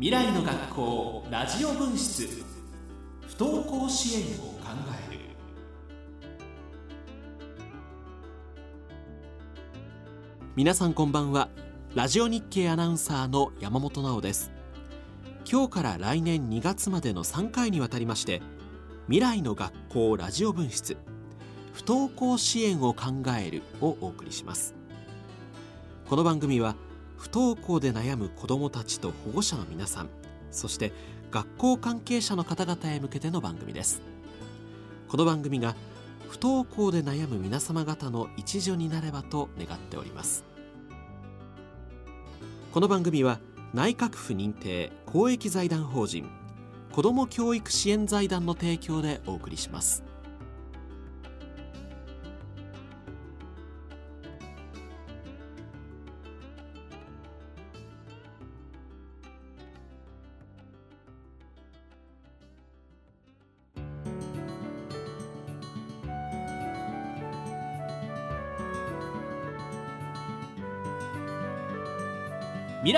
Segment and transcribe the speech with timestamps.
[0.00, 2.26] 未来の学校ラジオ分室。
[3.28, 4.60] 不登校支援を考
[5.10, 5.20] える。
[10.56, 11.50] 皆さんこんばんは。
[11.94, 14.50] ラジオ日経アナウンサーの山本直です。
[15.44, 18.40] 今日から来年2月までの3回にわたりまして
[19.04, 20.96] 未来の学校ラジオ分室。
[21.74, 24.74] 不登校支援を考えるをお送りします。
[26.08, 26.74] この番組は
[27.20, 30.08] 不登校で悩む子どもたちと保護者の皆さん
[30.50, 30.90] そして
[31.30, 34.02] 学校関係者の方々へ向けての番組です。
[35.06, 35.76] この番組が
[36.28, 40.44] 不登校で悩む皆様方の一助になればと願っております。
[42.72, 43.38] この番組は
[43.74, 46.28] 内閣府認定公益財団法人
[46.90, 50.09] 子ども教育支援財団の提供でお送りします。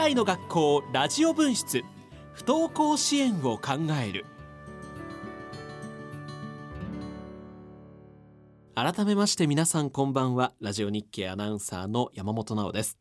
[0.03, 1.85] 来の学校ラジオ分室
[2.33, 4.25] 不登校支援を考える。
[8.75, 12.99] 改めまして皆さんこんばんはラジオ日経アナウンサーの山本直です。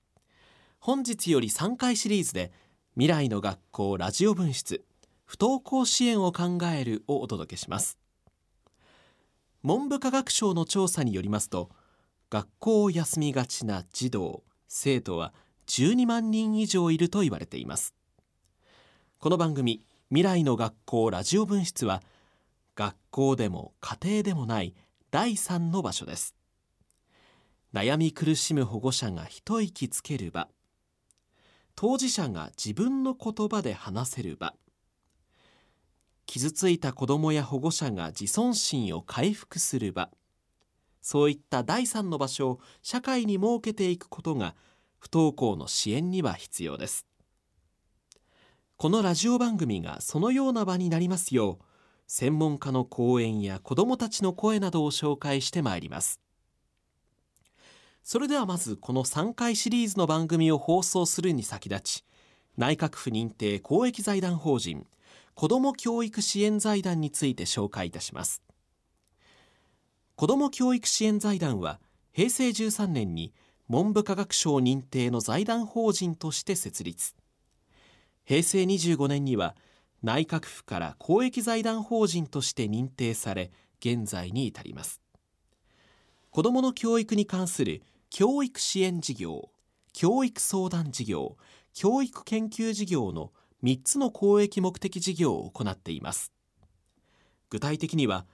[0.78, 2.52] 本日より3回シリーズで
[2.94, 4.84] 未来の学校ラジオ分室
[5.26, 7.98] 不登校支援を考えるをお届けします。
[9.64, 11.72] 文部科学省の調査によりますと
[12.30, 15.34] 学校を休みがちな児童生徒は
[15.72, 17.96] 12万人以上いると言われています。
[19.20, 22.04] この番組未来の学校ラジオ分室は
[22.76, 24.76] 学校でも家庭でもない
[25.12, 26.36] 第三の場所です。
[27.74, 30.50] 悩み苦しむ保護者が一息つける場。
[31.78, 34.54] 当事者が自分の言葉で話せる場。
[36.26, 40.10] 傷ついた子どもや保護者が自尊心を回復する場。
[41.02, 44.54] そういった第三の場所を社会に設けていくことが
[45.02, 47.08] 不登校の支援には必要です。
[48.78, 51.66] このラジオ番組がそのような場になりますよう
[52.08, 56.22] 専門家の講演や子どもたちの声などを紹介してまいります。
[58.04, 62.06] それではまずこの3回シリーズの番組を放送するに先立ち
[62.56, 64.86] 内閣府認定公益財団法人
[65.34, 68.44] 子ども教育支援財団について紹介いたします。
[70.16, 71.80] 子ども教育支援財団は
[72.12, 73.34] 平成13年に
[73.72, 77.16] 文部科学省認定の財団法人として設立。
[78.26, 79.56] 平成25年には
[80.04, 83.50] 内閣府から公益財団法人として認定され
[83.80, 85.00] 現在に至ります。
[86.32, 89.50] 子どもの教育に関する教育支援事業
[89.94, 91.38] 教育相談事業
[91.74, 93.32] 教育研究事業の
[93.64, 96.34] 3つの公益目的事業を行っています。
[97.50, 98.26] 具体的には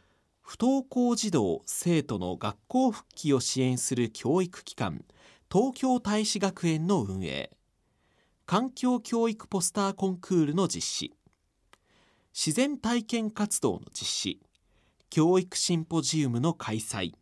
[0.41, 5.05] 不登校児童生徒の学校復帰を支援する教育機関
[5.49, 7.51] 東京大使学園の運営。
[8.45, 11.13] 環境教育ポスターコンクールの実施。
[12.33, 14.41] 自然体験活動の実施。
[15.09, 17.13] 教育シンポジウムの開催。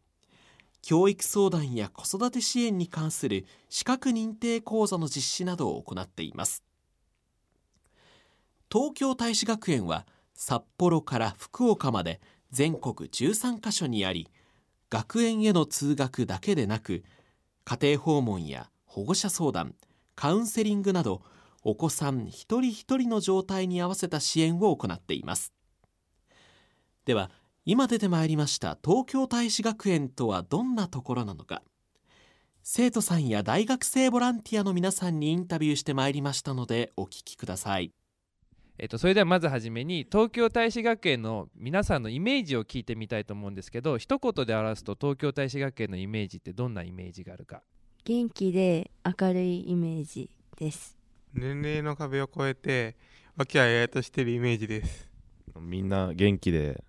[0.81, 6.63] 教育相談や子育て支援に関する資格認定講座の実施などを行っています。
[8.73, 12.19] 東京大使学園は札幌から福岡まで
[12.49, 14.27] 全国13カ所にあり
[14.89, 17.03] 学園への通学だけでなく
[17.65, 19.73] 家庭訪問や保護者相談
[20.15, 21.23] カウンセリングなど
[21.63, 25.51] お子さん一人一人の状態に合わせた支援を行っています。
[27.05, 27.31] では
[27.65, 31.63] 今出てまいりました東京大使学園とはどんなところなのか。
[32.61, 37.91] 生徒さんや大学生ボランティアの皆さんにインタビューしてまいりましたのでお聞きください。
[38.77, 47.61] えっと、それではまずはじめに東京大使学園の皆さんのイメージを聞いてみたいと思うんですけど一言で表すと東京大使学園のイメージってどんなイメージがあるか？
[48.03, 50.97] 元気で明るいイメージです。
[51.33, 52.97] 年齢の壁を越えて
[53.37, 55.09] 和気あいあいとしてるイメージです。
[55.59, 56.83] みんな元気で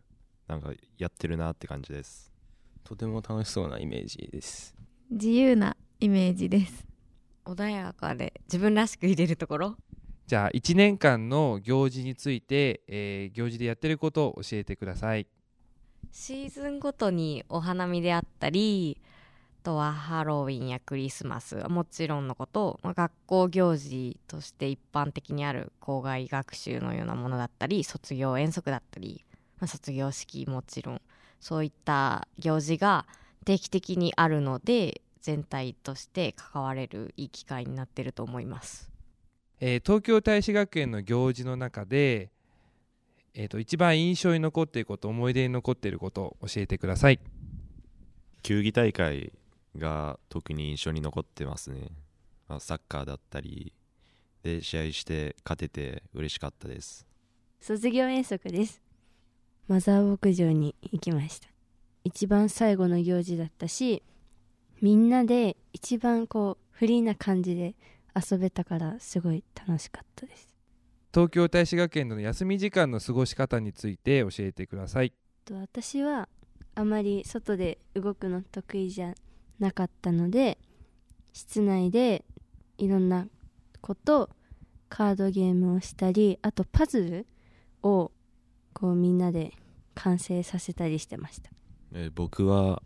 [0.49, 2.33] なんかやってるなって感じです。
[2.83, 4.75] とても楽しそうなイメージです。
[5.09, 6.85] 自由なイメージです。
[7.45, 9.77] 穏やかで自分らしく入れるところ？
[10.27, 15.29] じゃあ1年間の行事について、えー、行事でやってることを教えてください。
[16.11, 19.01] シーズンごとにお花見であったり
[19.63, 29.25] あとはハロウィンやクリスマスはもちろんのことまあ、学校行事として一般的にある校外学習のようなものだったり卒業遠足だったり、
[29.61, 31.03] まあ、卒業式もちろん
[31.41, 33.07] そういった行事が
[33.45, 38.96] 定期的にあるので全体として関われるいい機会になってると思います。
[39.61, 42.31] えー東京大使学園の行事の中で、
[43.35, 47.21] えー、と一番印象に残っていること思い出に残っていることを教えてください。
[48.43, 49.33] 球技大会
[49.77, 51.89] が特に印象に残ってますね、
[52.49, 53.73] まあ、サッカーだったり
[54.43, 57.07] で試合して勝てて嬉しかったです。
[57.61, 58.81] 卒業遠足です。
[59.69, 61.49] マザー牧場に行きました。
[62.05, 64.03] 一番最後の行事だったし
[64.81, 67.75] みんなで一番こうフリーな感じで
[68.17, 70.49] 遊べたからすごい楽しかったです。
[71.13, 75.13] 東京大使学園での休み時間の過ごし方について教えてください。
[75.45, 76.29] と私は
[76.75, 79.15] あまり外で動くの得意じゃ
[79.59, 80.59] なかったので
[81.33, 82.25] 室内で
[82.79, 83.29] いろんな
[83.81, 84.29] こと
[84.89, 87.27] カードゲームをしたりあとパズル
[87.83, 88.13] を
[88.73, 89.53] こうみんなで
[89.95, 91.51] 完成させたりしてました。
[91.93, 92.83] えー僕は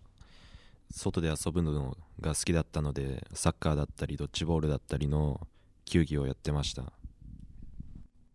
[0.92, 5.46] 外で遊ぶのが好きだったのでサッカーだったりドッジボールだったりの
[5.84, 6.92] 球技をやってました。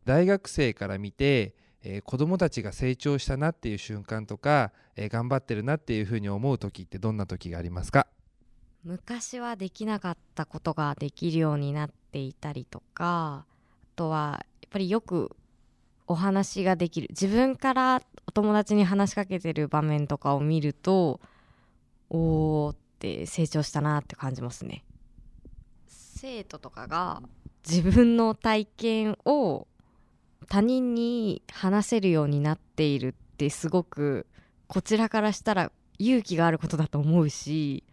[0.03, 8.07] 大学生から見て、えー子どもたちが成長したなっていう瞬間とか、えー頑張ってるなっていうふうに思う時ってどんな時がありますか？
[8.83, 13.45] 昔はできなかったことができるようになっていたりとかあ
[13.95, 15.35] とはやっぱりよく
[16.05, 17.07] お話ができる。
[17.09, 21.19] 自分からお友達に話しかけてる場面とかを見ると
[22.11, 24.83] おーって成長したなって感じますね。
[25.87, 27.21] 生徒とかが
[27.69, 29.67] 自分の体験を
[30.47, 34.25] 他人に話せるようになっているってすごく
[34.67, 37.83] こちらからしたら勇気があることだと思うし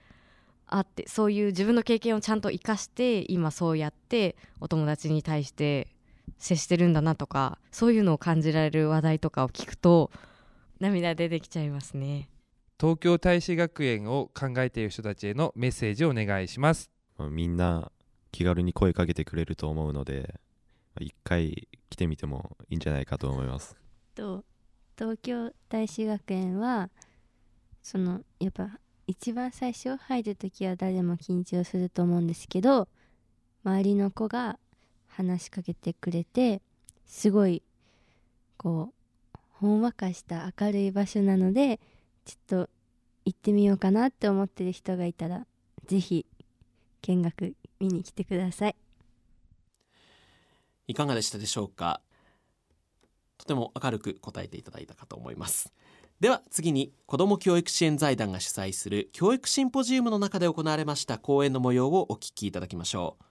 [0.67, 5.89] あってそういう自分の経験をちゃんと生かして今そうやってお友達に対して
[6.39, 10.11] 接してるんだなとかそういうのを感じられる話題とかを聞くと
[10.81, 12.29] 涙出てきちゃいますね
[12.83, 16.91] 東京大使学園を考えている人たちへのメッセージをお願いします。
[17.17, 17.93] まあみんな
[18.33, 20.35] 気軽に声かけてくれると思うので
[20.97, 23.77] まあ一回来てみてもいいんじゃないかと思います。
[24.17, 24.45] と
[24.99, 26.91] 東京大使学園は
[27.85, 32.89] そのやっぱ一番最初入る時は誰も緊張すると思うんですけど
[33.65, 34.59] 周りの子が
[35.07, 36.61] 話しかけてくれて
[37.07, 37.63] すごい
[38.57, 38.91] こ
[39.37, 41.79] うほんわかした明るい場所なので
[42.25, 42.71] ちょっと
[43.25, 45.47] 行ってみようかなって思ってる人がいたら
[45.87, 46.27] ぜひ
[47.03, 48.77] 見学見に来てください。
[50.89, 52.01] いかがでしたでしょうか？
[53.39, 55.73] とても明るく答えていただいたかと思います。
[56.21, 63.25] では次に子ども教育支援財団が主催する教育シンポジウムの中で行われました講演の模様をお聞きいただきましょう。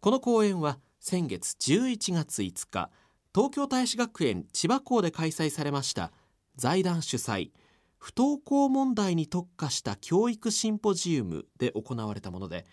[0.00, 2.90] この講演は先月11月5日
[3.34, 6.12] 東京大使学園千葉校で開催されました
[6.56, 7.50] 財団主催
[7.98, 12.66] 不登校問題に特化した教育シンポジウムで行われたもので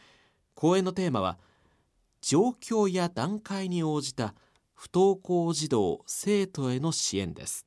[0.53, 1.37] 講演のテーマは
[2.21, 4.33] 状況や段階に応じた
[4.73, 7.65] 不登校児童生徒への支援です。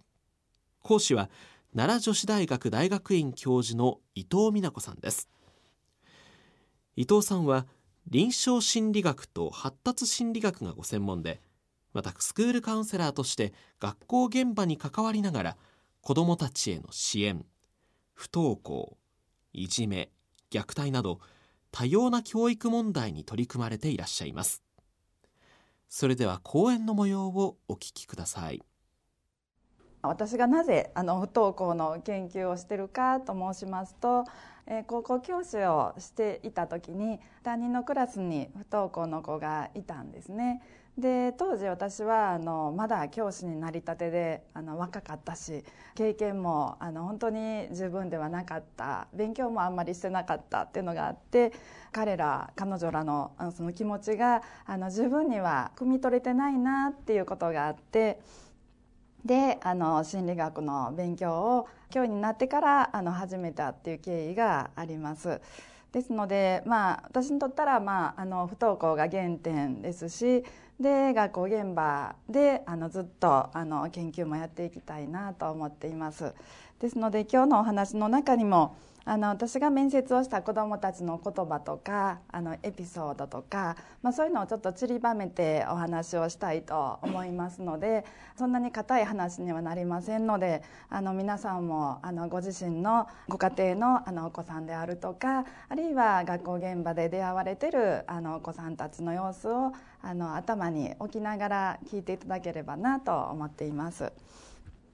[0.83, 1.31] 講師は
[1.75, 5.29] 奈良女子大学大学院教授の伊藤美奈子さんです。
[6.97, 7.67] 伊藤さんは
[8.09, 11.41] 臨床心理学と発達心理学がご専門で
[11.93, 15.57] またスクールカウンセラーとして学校現場に関わりながら
[16.01, 17.45] 子どもたちへの支援
[18.15, 18.97] 不登校
[19.53, 20.11] いじめ
[20.51, 21.21] 虐待など
[21.71, 24.63] 多様な教育問題に取り組まれていらっしゃいます
[25.89, 28.63] それでは講演の模様をお聞きください
[30.03, 34.25] 私がなぜあの不登校の研究をしてるかと申しますと、
[34.67, 40.63] えー高校教師をしていた時に担任のクラスに不登校の子がいたんですね。
[40.99, 45.65] で当時私はあのまだ教師になりたてであの若かったし
[45.95, 51.53] 経験もあの本当に十分ではなかった勉強もあんまりしてなかったっていうのがあって
[51.93, 58.21] 彼ら彼女らのあのその気持ちがあの十分には汲み取れてないなっていうことがあって。
[59.25, 65.41] であの心理学の勉強を教員になってからあの始めたっていう経緯があります。
[65.93, 70.45] ですので、まあ、私にとったら、まあ、あの不登校が原点ですし
[70.79, 76.33] で学校現場であのずっとあの研究もやっていきたいなと思っています。
[76.81, 88.05] ですので今日のお話の中にもあの私が面接をした子どもたちの言葉とかあのエピソードとか、まあ、そういうのをちょっと散りばめてお話をしたいと思いますので
[88.37, 104.13] そんなに硬い話にはなりませんのであの皆さんもあのご自身のご家庭のあのお子さんであるとかあるいは学校現場で出会われてるあのお子さんたちの様子をあの頭に置きながら聞いていただければなと思っています。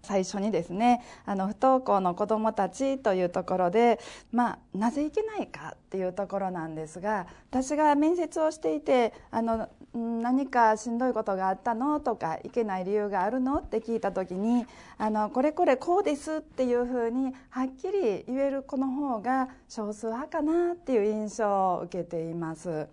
[0.04, 3.98] 最初にですねあの不登校の子どもたちというところで、
[4.32, 14.66] まあ、なぜいけないかっていうところなんですが私が面接をしていてあの何かしんどいことがあったのとかいけない理由があるのって聞いた時に
[14.98, 22.88] あのこれこれこうですっていうふうにはっきり言える子の方が少数派かなっていう印象を受けています。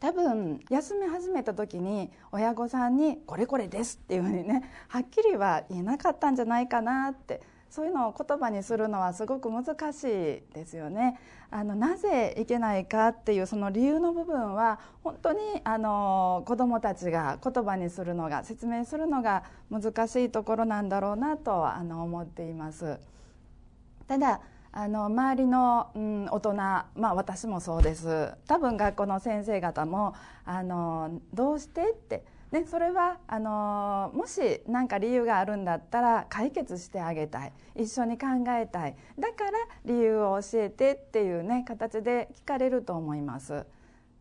[0.00, 10.08] 多分休み始めた時に親御さんに「これこれです」っていうふうにねはっきりは言えなかったんじゃないかなってそういうのを言葉にするのはすごく難しい
[10.52, 11.18] ですよね。
[11.52, 22.98] あのなぜいけないかっていうその理由の部分は本当にあの子どもたちが言葉にするのが説明するのが難しいところなんだろうなとあの思っています。
[24.08, 24.40] ただ
[24.72, 39.50] あの周りの、うん、大人、まあ、私もそうです多分学校の先生方もあのどうしてって、ね、それはあのもし何か理由があるんだったら解決してあげたい一緒に考えたいだから
[39.84, 43.66] 理由を教えてっていう、ね、形で聞かれると思います。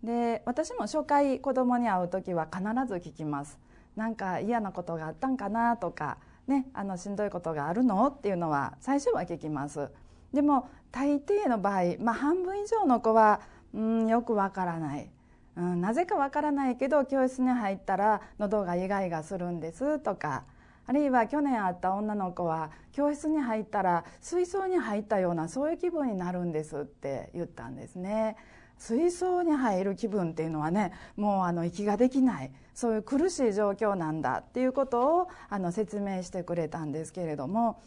[0.03, 3.59] で私も初回子供に会う時は必ず聞きます。
[3.95, 8.07] なんか嫌なことがあったんかなとか、ね、あのしんどいことがあるの？
[8.07, 9.89] っていうのは最初は聞きます。
[10.33, 13.41] でも大抵の場合、まあ、半分以上の子は、
[13.73, 15.09] うん、よくわからない、
[15.55, 20.43] うん、なぜかわからないけど教室に入ったら喉がイガイガするんですとか
[20.87, 28.35] あるいは去年会った女の子は教室に入ったら水槽に入ったようなそういう気分になるんですって言ったんですね。
[28.79, 37.81] 水槽に入る気分っていうのはねもうあの息ができないそういう苦しい状況なんだっていうことをあの説明してくれたんですけれども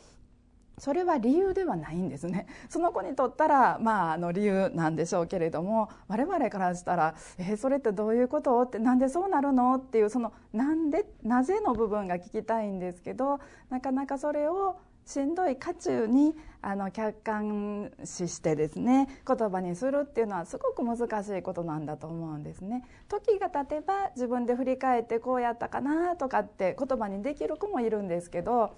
[0.82, 13.38] それは理由ではないんですね その子にとったらまああの理由なんでしょうけれども我々からしたら「えー、それってどういうこと?」って「なんでそうなるの?」っていうその「なんでなぜ?」の部分が聞きたいんですけど
[13.70, 14.74] なかなかそれを
[15.04, 22.84] しんどい渦中にあの客観視してですね言葉にするっていうのはすごく難しいことなんだと思うんですね。
[23.08, 28.74] 時が経てば自分で振り返ってこうやったかなとかって言葉にできる子もいるんですけど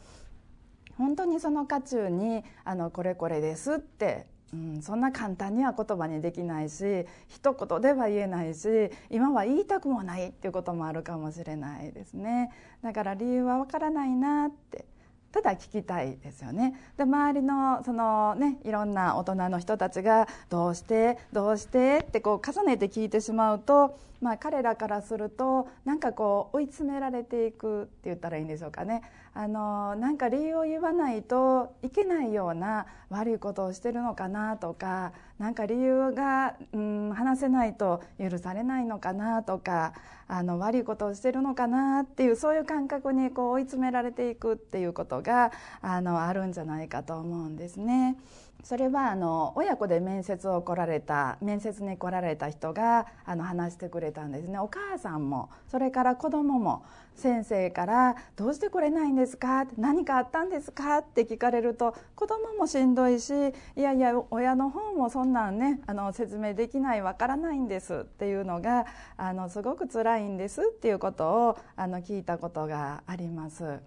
[0.98, 8.68] 本当にその渦中にあのこれこれですって、うん、そんな簡単には言葉にできないし一言では言えないし
[9.10, 12.50] 今は言いたくもないっていうこともあるかもしれないですね。
[12.82, 14.86] だから理由はわからないなって。
[15.34, 16.74] ただ聞きたいですよね。
[16.96, 29.02] で周りのそのねいろんな大人の人たちがどうしてどうしてってこう重ねて聞いてしまうとまあ彼らからするとなんかこう追い詰められていくって言ったらいいんでしょうかね。
[29.36, 35.10] あのなんか理由を言わないといけないような悪いことをしてるのかなとか
[35.40, 39.94] なんか理由が、うん、話せないと許されないのかなとか
[40.28, 48.16] あの悪いことをしてるのかなっていうそういう感覚にこう追い詰められていくっていうことがあのあるんじゃないかと思うんですね。
[48.64, 56.82] それはあの親子で面接を来られた面接に来られた人があの話してくれたんですねお母さんもそれから子供も
[57.14, 63.32] 先生から「どうして来れないんですか?」何かあったんですか?」って聞かれると子供もしんどいし
[63.76, 68.86] 「いやいや親の方もそんなんねあの説明できないわからないんです」っていうのが
[69.18, 73.80] あのすごく辛いいんですっていうことをあの聞いたことがあります。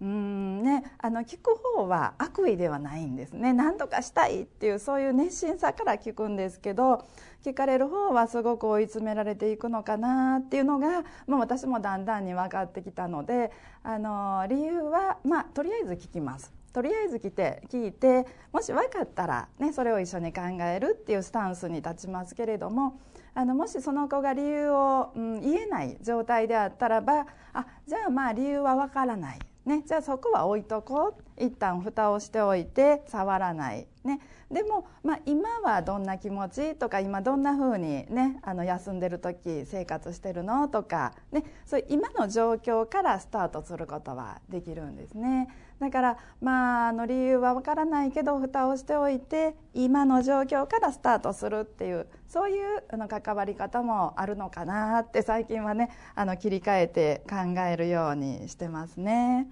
[0.00, 7.06] うんね、あの聞く方は悪意ではないんですね何とかしたいっていうそういう熱心さから聞くんですけど
[7.44, 13.52] 聞かれる方はすごく追い詰められていくのかなっていうのが、まあ、私もだんだんに分かってきたので
[13.82, 16.52] あの理由は、まあ、とりあえず聞きます。
[16.74, 22.98] とりあえず来て聞いてもし分かったら、ね、それを一緒に考えるっていうスタンスに立ちますけれども
[23.34, 29.38] あのもしその子が理由を、うん、言えない状態であったらばあじゃあまあ理由は分からない。
[29.64, 31.24] ね、じゃあそこは置いとこう。
[31.36, 45.48] 一旦蓋をしておいて触らない、ね、でも、まあ、今はどんな気持ちとか今どんな風にねあの休んでる時生活してるのとか、ね、そういう今の状況からスタートすることはできるんですね。
[45.80, 59.48] だからまああの理由はわからないけど蓋をしておいて今の状況からスタートするっていうそういうあの関わり方もあるのかなって最近はねあの切り替えて考えるようにしてますね。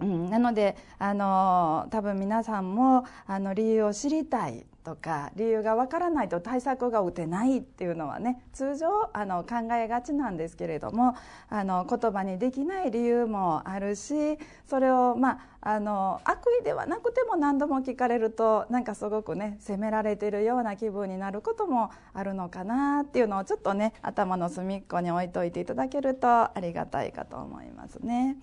[0.00, 11.14] うん、なのであの多分皆さんもあの理由を知りたいとか理由がわからないと対策が打てないっていうのはね通常あの考えがちなんですけれども
[11.48, 28.36] あの言葉にできない理由もあるしそれを、まあ、あの悪意ではなくても何度も聞かれるとなんかすごくね責められてるような気分になることもあるのかなっていうのをちょっとね頭の隅っこに置いといていただけるとありがたいかと思いますね。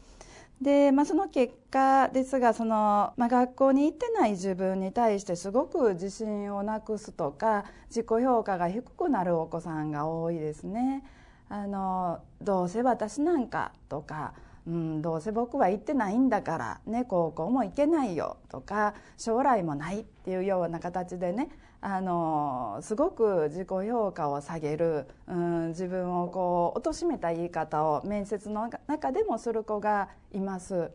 [0.61, 11.03] で、まあ、その結果ですがその、まあ、学校に行ってない自分に対してすごく自信をなくすとか自己評価が低くなるお子さんが多いですね。
[11.51, 14.33] あのどうせ私なんかとか
[14.67, 21.49] うん、どうせ僕は行ってないんだから、ね、高校も行けないよとか将来もないっていうような形でね
[21.81, 30.91] あのすごく自己評価を下げる、うん、自分をこう貶めた言い方を面接の中でもする子がいます。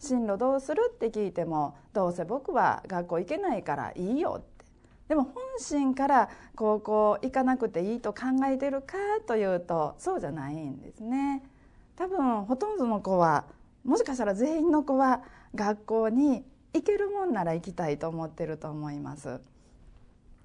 [0.00, 4.64] 進路どうするって聞いてもどうせ僕は学校行けないからいいよって
[5.08, 11.42] でも本心から高校行かなくていいと考えてるかというとそうじゃないんですね。
[11.96, 13.44] 多分ほとんどの子は
[13.84, 15.22] もしかしたら全員の子は
[15.54, 19.40] 学校に行けるもんなら行きたいと思ってると思います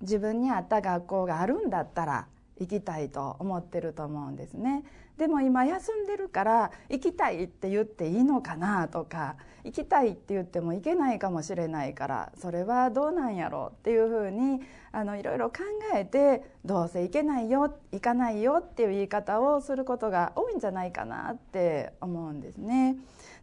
[0.01, 2.27] 自分に合った学校があるんだったら
[2.59, 4.83] 行きたいと思ってると思うんですね
[5.17, 14.61] でも今休んでるから行きたいって言っていいのかなとか行きたいって言っても行けないかもしれないからそれはどうなんやろうっていうふうに
[14.91, 15.59] あのいろいろ考
[15.95, 22.97] えてどうせ行けないよ行かないよっていう言い方をすることが多いんじゃないかなって思うんですね。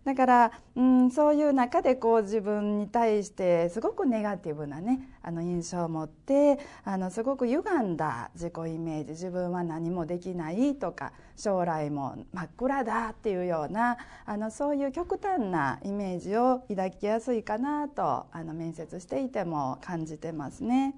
[0.05, 20.95] だから、うん、そういう中でこう自分に対してすごくネガティブなねあの印象を持ってあのすごく歪んだ自己イメージ自分は何もできないとか将来も真っ暗だっていうようなあのそういう極端なイメージを抱きやすいかなとあの面接していても感じてますね。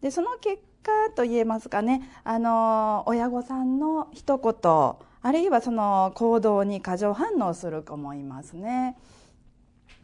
[0.00, 8.94] でその結果といえますかねあの親御さんの一言あるいはその行動に過剰反応する子もいますね。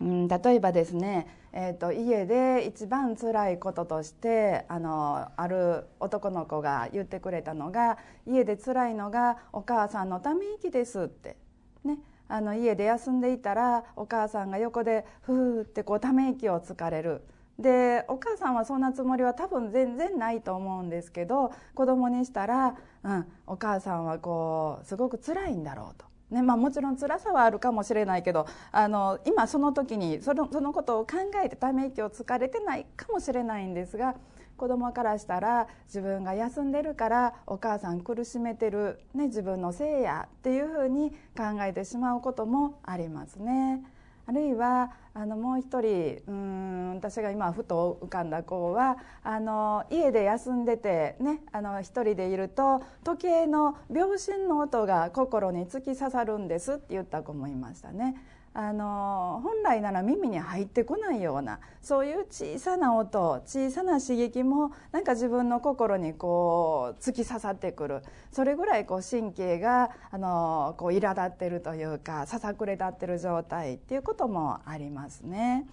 [0.00, 11.36] うん、例えばですね、えーと、家で一番辛いこととしてあのある男の子が言ってくれたのが家で辛いのがお母さんのため息ですって、
[11.84, 17.20] ね、あの家で休んでいたらお母さんが横でふーってこうため息をつかれる。
[17.60, 22.74] でお母さんはそんなつもりは多分全然ないと思うんですけど子供にしたら、
[23.04, 26.06] うん、お母さんはこうすごく辛いんだろうと。
[26.30, 34.14] ねまあ、もちろん辛さはあるかもしれないけどあの今その時にそのそのことを考えてため息をつかれてないかもしれないんですが
[34.56, 43.82] 子供からしたら自分が休んでるからお母さん苦しめてる、ね、自分のせいやっていうふうに考えてしまうこともありますね。
[44.30, 58.14] あるいはあのもう一人うん私が今ふと浮かんだ子はあの家で休んでてねあの一人でいると時計の秒針の音が心に突き刺さるんですって言った子もいましたね。
[58.52, 75.66] あの本来なら耳に入ってこないようなそういう小さな音小さな刺激もなんか自分の心にこう突き刺さってくるそれぐらいこう神経があのこう苛立ってるというかささくれ立ってる状態っていうこともありますね。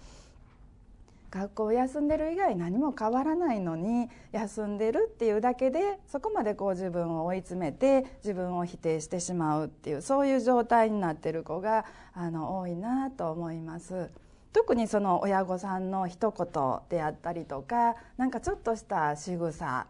[1.30, 14.10] 学校を休んでる以外何も変わらないのに休んでるっていうだけでそこまでこう自分を追い詰めて自分を否定してしまうっていうそういう状態になってる子があの多いなと思います。
[14.52, 19.86] 特にその親御さんの一言であったりとかなんかちょっとした仕草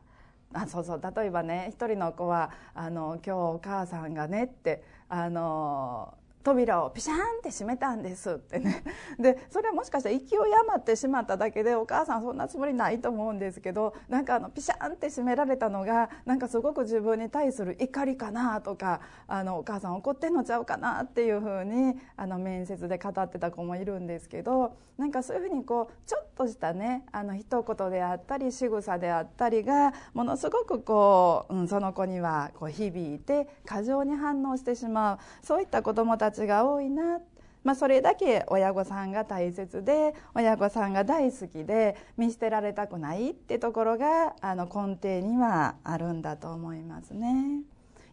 [0.53, 6.15] あそうそう例えばね一人の子はあの「今日お母さんがね」ってあの
[6.49, 8.83] 扉をピシャンって閉めたんですってね。
[9.21, 35.19] でそれはもしかしたら勢い余ってしまっただけでお母さんそんなつもりないと思うんですけどなんかあのピシャンって閉められたのがなんかすごく自分に対する怒りかなとかあのお母さん怒ってんのちゃうかなっていうふうにあの面接で語ってた子もいるんですけどなんかそういうふうにこうちょっとしたねあの一言であったり仕草であったりがものすごくこう、うん、その子にはこう響いて過剰に反応してしまう。
[35.43, 37.21] そういった子どもたちが多いな
[37.65, 47.63] まあ、それだけ親御さんが大切で親御さんが大好きで見捨てられたくないってところがあの根底にはあるんだと思いますね。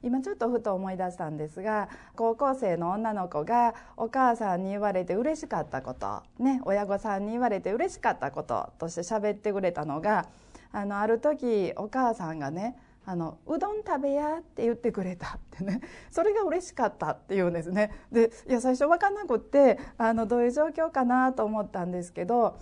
[0.04, 10.28] 今ちょっとふと思い出したんですが高校生の女の子がお母さんに言われて嬉しかったことね親御さんに言われて嬉しかったこととして喋ってくれたのが
[10.72, 15.82] あのある時お母さんがねあのうどん食べやって言ってくれたってね。
[16.10, 17.92] それが嬉しかったっていうんですね。
[18.12, 22.58] でいや最初分かんなくってあのどういう状況かなと思ったんですけど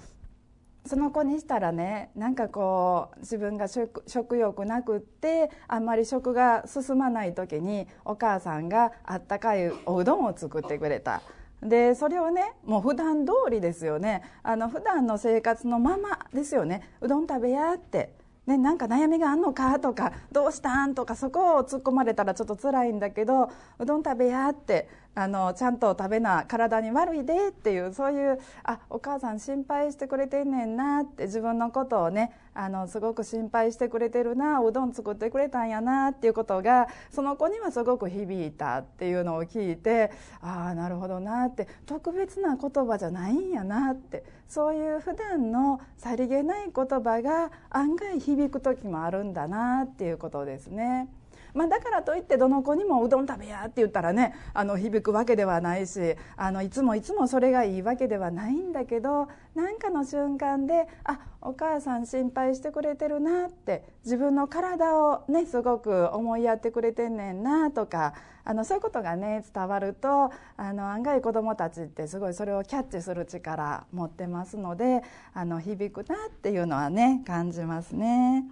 [0.86, 11.22] その子にしたらねなんかこう自分が食食欲なくってあんまり食が進まない時にお母さんがあったかいおうどんを作ってくれた。
[11.62, 14.22] でそれをねもう普段通りですよね。
[14.44, 16.82] あの普段の生活のままですよね。
[17.00, 18.23] うどん食べやって。
[18.46, 51.08] ね、なんか悩みがあんのかとかどうしたんとかそこを突っ込まれたらちょっと辛いんだけどうどん食べやってあのちゃんと食べな体に悪いでっていうそういうあお母さん心配してくれてんねんなって自分のことをねあのすごく心配してくれてるなうどん作ってくれたんやなっていうことがその子にはすごく響いたっていうのを聞いてああなるほどなって特別な言葉じゃないんやなってそういう普段のさりげない言葉が案外響く時もあるんだなっていうことですね。
[51.54, 68.14] まあ、だからといってどの子にもうどん食べやって言ったらねあの響くわけではないしあのいつもいつもそれがいいわけではないんだけど何かの瞬間であお母さん心配してくれてるなって自分の体をねすごく思いやってくれてんねんなとか
[68.46, 75.02] あのそういうことがね伝わるとあの案外子どもたちってすごいそれをキャッチする力持ってますので
[75.34, 78.46] あの響くなっていうのはね感じますね。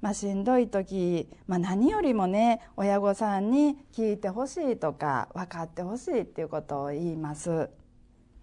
[0.00, 7.68] まあ、しんどい時、まあ、何よりもね親御さんに聞いてほしいとか分かってほしいっていうことを言います。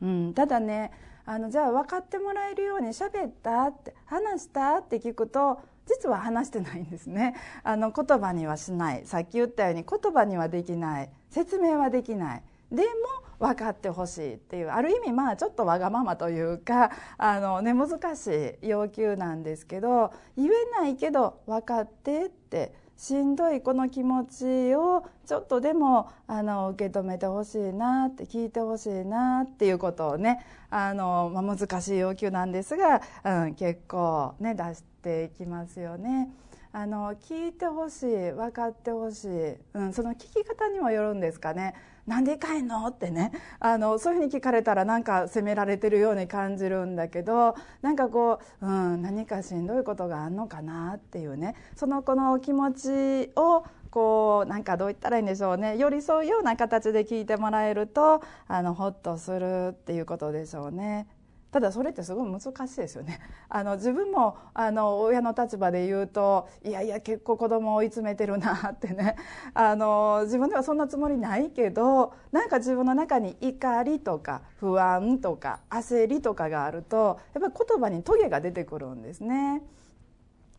[0.02, 0.92] うん、ただね
[1.26, 7.36] あのじゃあ分かってもらえるように喋ったって話したって聞くと実は話してないんですね。
[7.64, 9.06] あの言葉にはしない。
[9.06, 11.10] さっき言ったように言葉にはできない。
[11.30, 12.44] 説明はできない。
[12.76, 36.30] でも分かってほしいっていうある意味まあちょっとわがままというか あの、ね、難しい要求なんですけど言えないけど分かってってしんどいこの気持ちをちょっとでもあの受け止めてほしいなって聞いてほしいなっていうことをねあの、まあ、難しい要求なんですが、うん、結構ね出していきますよね。
[36.72, 41.74] あの聞いてほしい分かってほしい、うん、その聞き方にもよるんですかね
[42.08, 42.86] なんで帰んの？
[42.88, 43.32] ってね。
[43.60, 51.56] あのそういうふうに聞かれたらなんか責められてるように感じるんだけどなんかこう、うん、何かしんどいことがあんのかなっていうね。
[51.76, 55.78] その子の気持ちをこうなんかどう言ったらいいんでしょうね。
[55.78, 61.08] 寄り添うような形で聞いてもらえるとあのほっとするっていうことでしょうね。
[61.56, 63.22] ただそれってすごい難しいですよね。
[63.48, 69.16] あの自分もあの親の立場で言うといやいや結構子供を追い詰めてるなってね
[69.56, 79.64] あの自分ではそんなつもりないけどなんか自分の中に怒りとか不安とか焦りとかがあるとやっぱり言葉にトゲが出てくるんですね。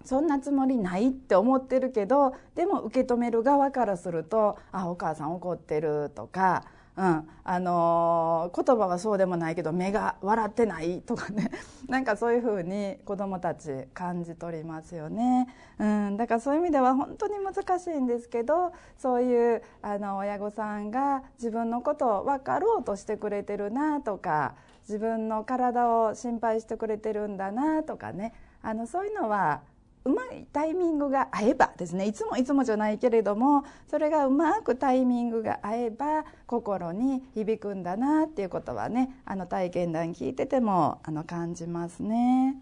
[0.02, 6.64] そんなつもりないって思ってるけどでも受け止める側からすると「あお母さん怒ってる」とか
[6.96, 11.50] うん、あのー、言葉はそうでもないけど目が笑ってないとかね。
[11.88, 15.46] なんかそういうふうに子どもたち感じ取りますよね、
[15.78, 28.32] うん、だからそういう意味では本当に難しいんですけどそういうあの親御さんが自分のことを分かろうとしてくれてるなとか自分の体を心配してくれてるんだなとかね。
[28.62, 29.60] あのそういうのは
[30.06, 42.56] うまいタイミングが合えばですねいつもいつもじゃないけれどもそれがうまくタイミングが合えば心に響くんだなっていうことはねあの体験談聞いててもあの感じますね。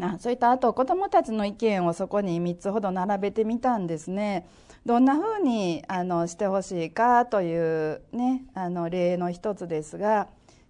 [0.00, 4.46] あそういったあと子どもたちの意見をそこに3つほど並べてみたんですね。
[4.86, 10.28] どんなふうにあのしてほしいかというねあの例の一つですが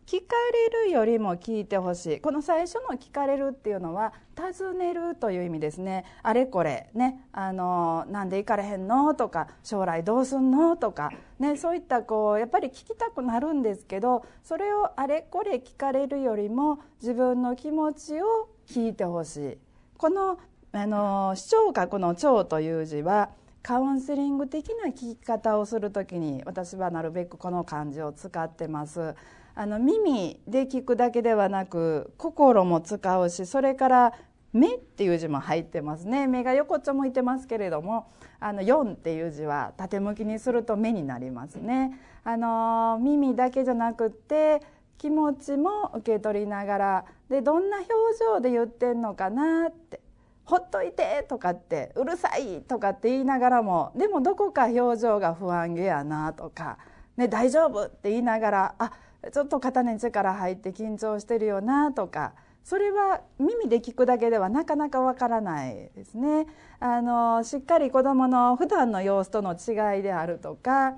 [0.09, 0.37] 聞か
[0.73, 2.21] れるよりも聞いてほしい。
[2.23, 6.07] この最初の聞かれるっていうのは尋ねるという意味ですね。
[6.23, 19.59] あれこれねあのなんで行かれへんのとか将来どうすんのとかねそういったこうやっぱり聞きたくなるんですけどそれをあれこれ聞かれるよりも自分の気持ちを聞いてほしい。
[19.99, 20.39] この
[20.73, 23.29] あの視聴覚の「聴」という字は
[23.63, 29.15] カウンセリング的な聞き方をする時に私はなるべくこの漢字を使ってます。
[29.61, 34.13] あの耳で聞くだけではなく心も使うしそれから
[34.53, 36.29] 目っていう字も入ってますね。
[36.29, 41.99] 目が横っちょ向いてますけれどもあの4っていう字は縦向きにすると目になりますね。
[42.23, 44.63] あの耳だけじゃなくて
[44.97, 50.01] 気持ちも受け取りながらでどんな表情で言ってんのかなって
[50.45, 56.79] ほっといてとかってうるさいとかって言いながらもでもどこか表情が不安げやなとか、
[57.17, 58.93] ね、大丈夫って言いながらあ
[59.33, 66.47] ちょっと肩に力入って緊張してるよなとかそれは耳で聞くだけではなかなかわからないですね。
[66.81, 70.97] あのしっかり子どもの普段の様子との違いであるとか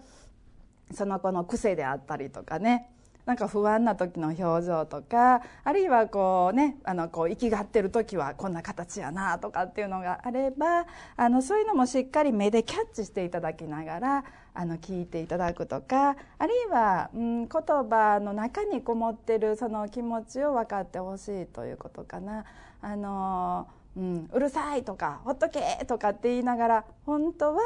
[0.92, 2.90] その子の癖であったりとかね
[3.26, 22.44] なんか不安な時の表情とかあるいはこうねあのこう生きがってる時はこんな形やなとかっていうのがあればあのそういうのもしっかり目でキャッチしていただきながらあの聞いていただくとかあるいは、うん、言葉の中にこもってるその気持ちを分かってほしいということかな。
[22.82, 27.60] あのうん、うるさいとかほっとけとかって言いながら本当は、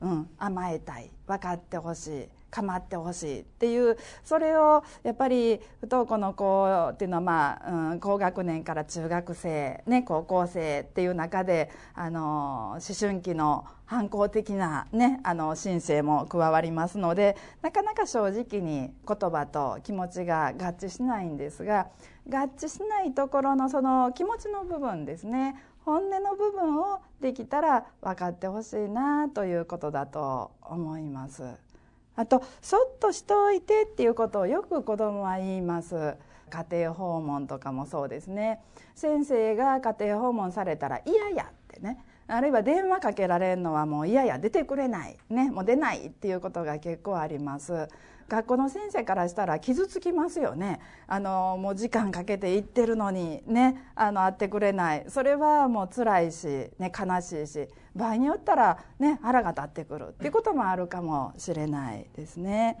[0.00, 21.88] うん、甘えたい分かってほしい構ってほしいっていうそれをやっぱり不登校の子っていうのは、まあうん、高学年から中学生、ね、高校生っていう中であの思春期の反抗的な、ね、あの申請も加わりますのでなかなか正直に言葉と気持ちが合致しないんですが
[22.28, 31.71] 合致しないところのその気持ちの部分ですね本音の部分をできたら分かってほしいなということだと思います。
[32.16, 36.16] あとそっとしておいてっていうことをよく子どもは言います。
[36.50, 38.60] 家庭訪問とかもそうですね。
[38.94, 42.04] 先生が家庭訪問されたら嫌やってね。
[42.28, 47.88] あるいは電話かけられるのはもう嫌や出てくれないねもう出ないっていうことが結構あります。
[48.28, 50.80] 学校の先生からしたら傷つきますよね。
[51.06, 55.04] あのもう時間かけて行ってるのにねあの会ってくれない。
[55.08, 56.46] それはもう辛いし、
[56.78, 60.08] ね、悲しいし場合によったら、ね、腹が立ってくる。
[60.08, 62.78] っていうこともあるかもしれないですね。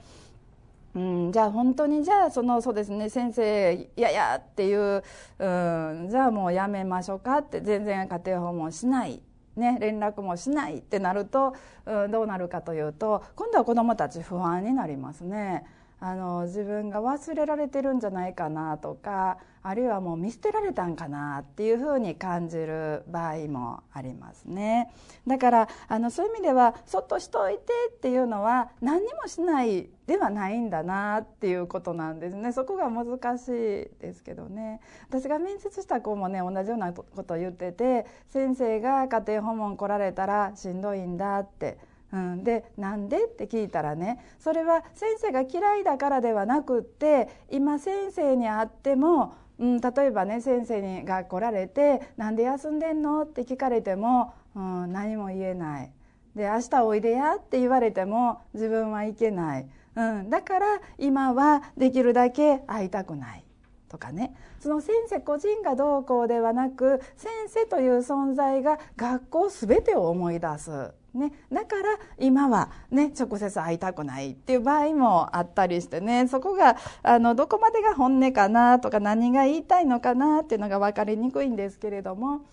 [0.94, 5.02] うん、じゃあ本当にじゃあそのそうですね先生いやいやっていう、
[5.38, 9.22] うん、じゃあもうやめましょうかって全然家庭訪問しない
[9.56, 11.54] ね、連絡もしないってなると、
[11.86, 15.64] うん、どうなるかというと今度は子どもたち不安になりますね。
[16.04, 24.92] あの自分が忘れられてるんじゃないかなとかあるいはもう見捨てられたんかなっていうふうに感じる場合もありますね。
[25.28, 27.60] だからあのそういう意味ではそっとしといて
[27.94, 32.52] っていうのは何にもしないではないんだなっていうことなんですね。
[32.52, 33.52] そこが難しい
[34.00, 34.80] ですけどね。
[35.08, 41.78] 私が面接した子もね同じようなことを言ってて先生が家庭訪問来られたらしんどいんだって
[42.12, 43.24] うん、でなんで？
[43.24, 55.90] って聞いたらねそれは先生が嫌いだからではなくって今先生に会っても、うん、例えばね先生にが来られて「なんで休んでんの?」って聞かれても、うん、何も言えない。
[56.36, 57.36] で明日おいでや？
[57.36, 63.44] って言われても自分はいけない、うん、だから今はできるだけ会いたくない。
[63.88, 64.34] とかね。
[64.58, 70.92] その先生個人がどうこうではなく先生という存在が学校全てを思い出す。
[71.14, 82.46] ね、だから今は、ね、直接会いたくないっていう場合もあったりしてねそこがあのどこまでが本音かなとか何が言いたいのかなっていうのが分かりにくいんですけれども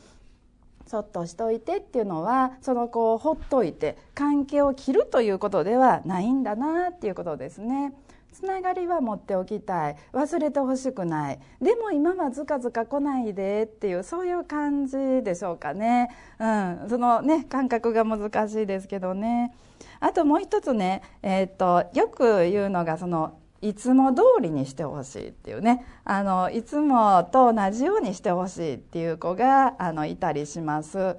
[0.88, 7.93] そっとしといてっていうのはその子をほっといて関係を切るということではないんだなっていうことですね。
[8.32, 9.96] つながりは持っておきたい。
[10.13, 11.39] 忘れてほしくない。
[11.62, 13.63] でも今はずかずか来ないで。
[13.63, 19.54] っていうそういう感じでしょうかね、うん、そのね感覚が難しいですけどね。
[20.00, 25.86] あともう一つね、えーと、よく言うのがそのいつも通りにしてほしいっていうね。
[26.06, 31.18] あのいつもと同じようにしてほしいっていう子があのいたりします。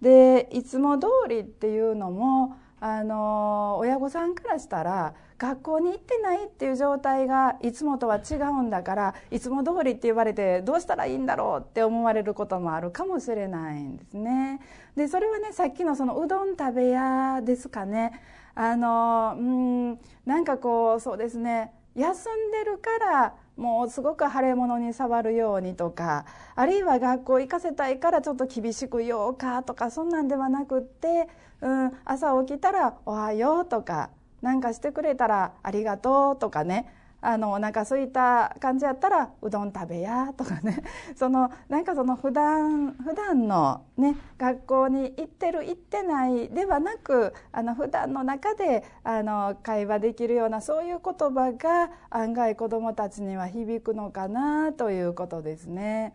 [0.00, 14.58] でいつも通りっていうのもあの親御さんからしたら学校に行ってないっていう状態がいつもとは違うんだからいつも通りって言われてどうしたらいいんだろうって思われることもあるかもしれないんですね。
[14.96, 18.20] でそれはねさっきのそのうどん食べ屋ですかね。
[18.56, 31.28] あのうんなんかこうそうですね休んでるからもうすごく腫れ物に触るようにとかあるいは学校行かせたいからちょっと厳しく言おうかとかそんなんではなくって、
[31.60, 34.10] うん、朝起きたら「おはよう」とか
[34.40, 40.82] なんかしてくれたらありがとうとかねあのお腹空いた感じやったらうどん食べやとかね
[41.14, 56.14] そのなんかその普段普段のね学校に行ってる行ってないではなくあの普段の中であの会話できるようなそういう言葉が案外子どもたちには響くのかなということですね。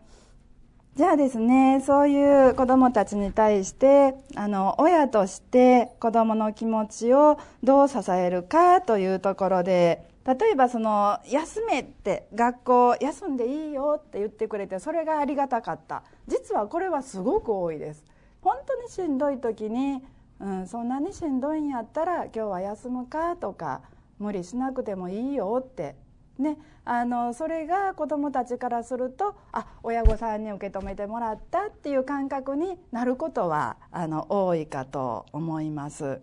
[0.98, 16.02] じゃあですねそういう子どもたちに対してあの親として子どもの気持ちをどう支えるかというところで例えばその休めって学校休んでいいよって言ってくれてそれがありがたかった。
[16.26, 18.04] 実はこれはすごく多いです。
[18.42, 20.02] 本当にしんどい時に、
[20.38, 23.80] うん、そんなにしんどいんやったら今日は休むかとか
[24.18, 25.96] 無理しなくてもいいよって。
[26.38, 36.20] ね、あのそれが子どもたちからするとあ親御さんに受け止めてもらったっていう感覚になることはあの多いかと思います。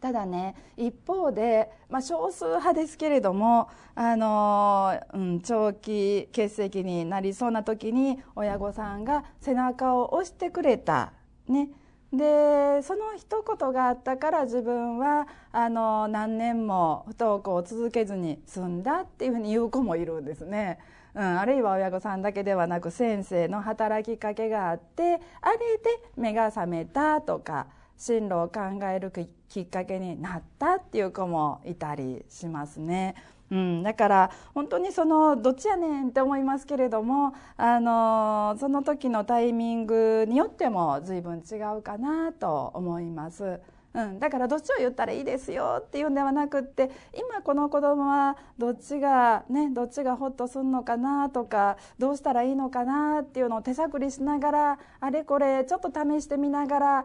[0.00, 11.12] ただね一方で、まあ、少数派ですけれどもあの、うん、長期欠席になりそうな時に親御さんが背中を押してくれた、
[11.48, 11.70] ね、
[12.12, 20.78] でその一言があったから自分はあの何年も不登校を続けずに済んだっていうふうに言う子もいるんですね。
[21.14, 27.66] うん、あるいは親御さんだけではなく先生の働きかけがあってあれで目が覚めたとか
[27.98, 29.12] 進路を考える
[29.48, 33.14] きっかけになったっていう子もいたりしますね。
[33.50, 43.60] うん、だから本当にそのどっちやねんって思いますけれどもあのその時のタイミングによっても随分違うかなと思います。
[43.94, 57.04] うん、だからどっちを言ったらいいですよっていうんではなくって今この子供はどっちがねどっちがホッとするのかなとかどうしたらいいのかなっていうのを手探りしながらあれこれちょっと試してみながら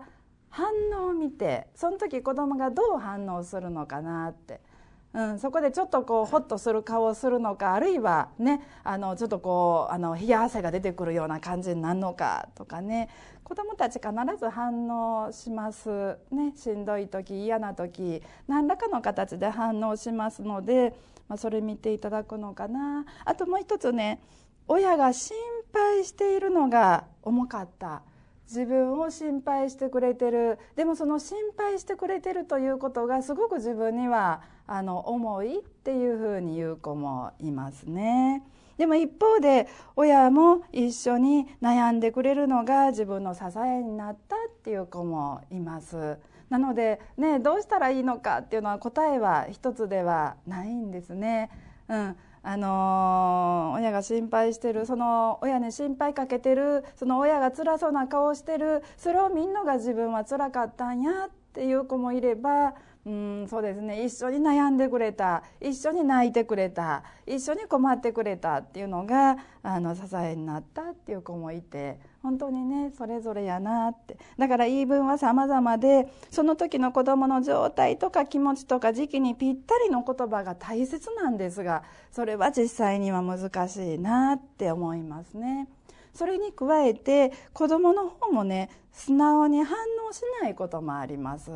[0.54, 0.68] 反
[1.02, 4.62] 応を見てその時子供がどう反応するのかなって。
[5.14, 13.10] うん、そこでちょっとこうホッとする顔をするのかあるいはねあのちょっとこうあの冷や汗が出てくるような感じになるのかとかね。
[13.44, 16.54] 子どもたち必ず反応しますね。
[16.56, 20.96] しんどい時嫌な時何らかの形で反応しますので、
[21.28, 23.06] まあ、それ見ていただくのかな。
[23.26, 24.20] あともう一つね
[24.68, 25.36] 親が心
[25.72, 28.02] 配しているのが重かった。
[28.48, 38.44] 自分を心配してくれてるでもその心配してくれてるということがすごく自分にはあの重いっていうふうに言う子もいますね。
[38.78, 46.18] でも一方で親も一緒に悩んでくれるのが自分の支えになったっていう子もいます。
[46.50, 51.50] なのでねどうしたらいいのかっていうのは答えは一つではないんですね。
[51.88, 64.06] うんあの、親が心配してるその親に心配かけてるその親が辛そうな顔してるそれを見んのが自分は辛かったんやっていう子もいればうんそうですね。
[64.06, 65.44] 一緒に悩んでくれた。
[65.60, 67.04] 一緒に泣いてくれた。
[67.28, 74.18] 一緒に困ってくれたっていうのがあの支えになったっていう子もいて本当にねそれぞれやなって。
[74.38, 85.68] だから言い分は様々でその時の子どもの状態とか気持ちとか時期にぴったりの言葉が大切なんですがそれは実際には難しいなって思いますね。
[86.14, 89.76] それに加えて子どもの方もね素直に反
[90.08, 91.52] 応しないこともあります。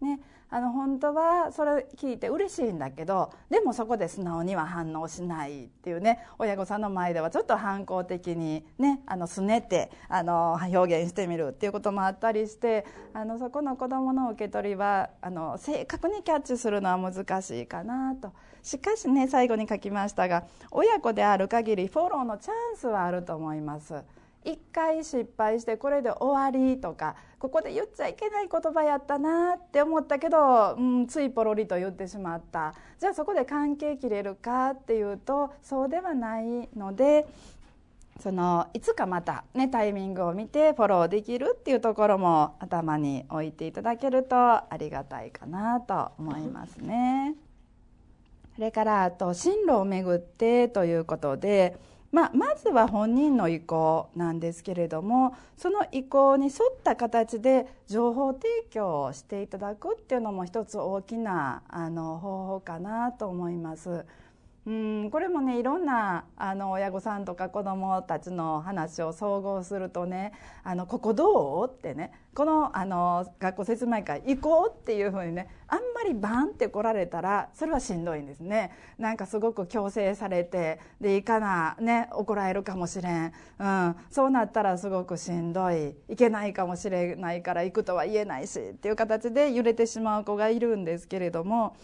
[0.00, 18.32] ね、あの本当はそれ聞いて嬉しいんだけどでもそこで素直には反応しないっていうね親御さんの前ではちょっと反抗的にねあのすねてあの表現してみるっていうこともあったりしてあのそこの子どもの受け取りはあの正確にキャッチするのは難しいかなと。
[18.62, 24.02] しかしね最後に書きましたが親子である限りフォローのチャンスはあると思います。
[24.46, 37.26] 一回失敗してこれで終わりとかここで言っちゃいけない言葉やったなって思ったけど、うん、ついポロリと言ってしまったじゃあそこで関係切れるかっていうとそうではないので
[38.20, 47.34] そのいつかまたねタイミングを見てフォローできるっていうところも頭に置いていただけるとありがたいかなと思いますね。
[48.54, 51.76] それからあと進路をめぐってということで
[52.12, 64.04] まあ、まずは本人の意向なんですけれどもその意向に沿った形で情報提供をしていただくっていうのも一つ大きなあの方法かなと思います。
[64.66, 70.32] うんこれもねいろんなあの親御さんとか子どもたちの話を総合するとね
[70.64, 78.72] 「あのここどう?」ってねこのあの学校説明会行こうっていうふうにねあんまりバンって来られたらそれはしんどいんですね。
[78.98, 85.94] なんかすごく強制されてで行かなね怒られるかもしれん、うん、そうなったらすごくしんどい。
[86.08, 91.76] 行けないかもしれないから行くとは言えないしっていう形で揺れてしまう子がいるんですけれども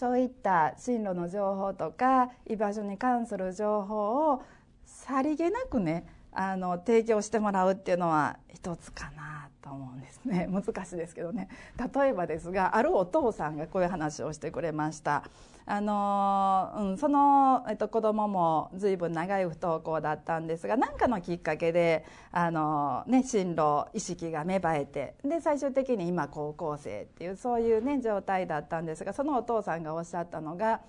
[0.00, 4.42] そういった進路の情報とか居場所に関する情報を
[4.86, 10.48] さりげなくねあの提供してもらうっていうのは一つかなと思うんですね。
[10.50, 11.48] 難しいですけどね。
[11.94, 15.22] 例えばですがあるお父さんがこういう話をしてくれました。
[15.66, 30.80] あの、うん、その、えっと、子供も随分長い不登校だったんですが何かのきっかけであの、ね、進路意識が芽生えてで最終的に今高校生っていうそういう、ね、状態だったんですがそのお父さんがおっしゃったのが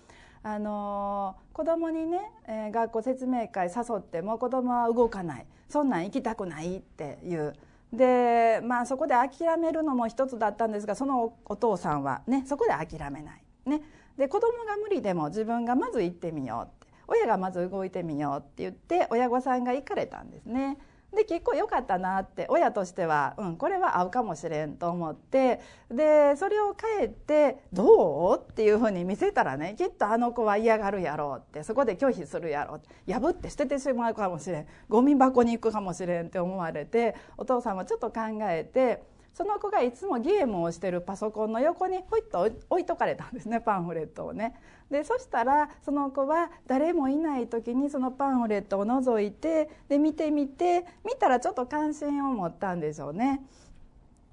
[0.41, 5.46] あの子供にね、えー、学校説明会誘っても子供は動かない。
[5.70, 7.56] そんなん行きたくないっていう
[7.93, 13.43] でまあそこで諦めるのも一つだったんですがそのお父さんはねそこで諦めない。
[13.65, 13.82] ね、
[14.17, 20.77] で子供が無理でも自分がまず行ってみようって親がまず動いてみようって言って親御さんが行かれたんですね。
[21.16, 25.60] で結構良かったなって親としては、うん、これは合うかもしれんと思って
[25.90, 39.04] でそれを帰って「どう?」っていうふうに見せたらねきっとあの子は嫌がるやろうってそこで拒否するやろう破って捨ててしまうかもしれんゴミ箱に行くかもしれんって思われてお父さんもちょっと考えて
[39.34, 44.56] その子がいつもゲームをしてるパソコンの横にほいっと置いとかれたんですね パンフレットをね。
[44.90, 53.42] でそしたらその子は誰もいない時にそのパンフレットを覗いてで見てみて見たらちょっと関心を持ったんでしょうね。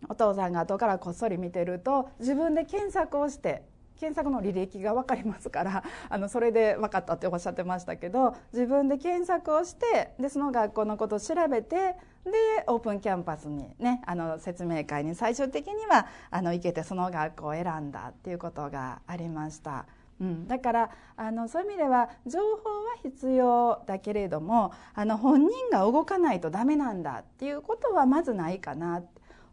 [0.08, 3.62] お父さんが後からこっそり見てると自分で検索をして
[3.98, 11.96] 検索の履歴が分かりますから あのそれで分かったっておっしゃってましたけど自分で検索をしてでその学校のことを調べて
[12.30, 19.86] でオープンキャンパスにねあの説明会に最終的にはあの行けてその学校を選んだっていうことがありました。
[20.20, 29.02] うん、だからあのそういう意味では情報は必要だけれどもあの本人が動かないとダメなんだっていうことはまずないかな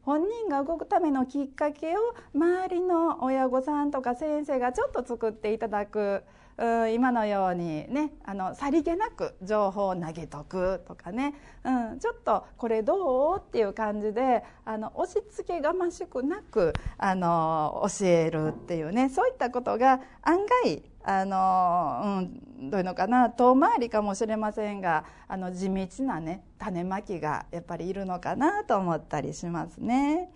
[0.02, 6.24] 本人が動くためのきっかけを周りの親御さんとか先生がちょっと作っていただく
[6.58, 11.34] 今のようにねあのさりげなく情報を投げとくとかね、
[11.66, 22.22] うん、ちょっとこれどうっていう感じであの押し付けがましくなくあの教えるっていうねそういったことが案外あの、
[22.60, 30.32] うん、どういうのかな遠回りかもしれませんがあの地道なね種まきがやっぱりいるのかなと思ったりしますね。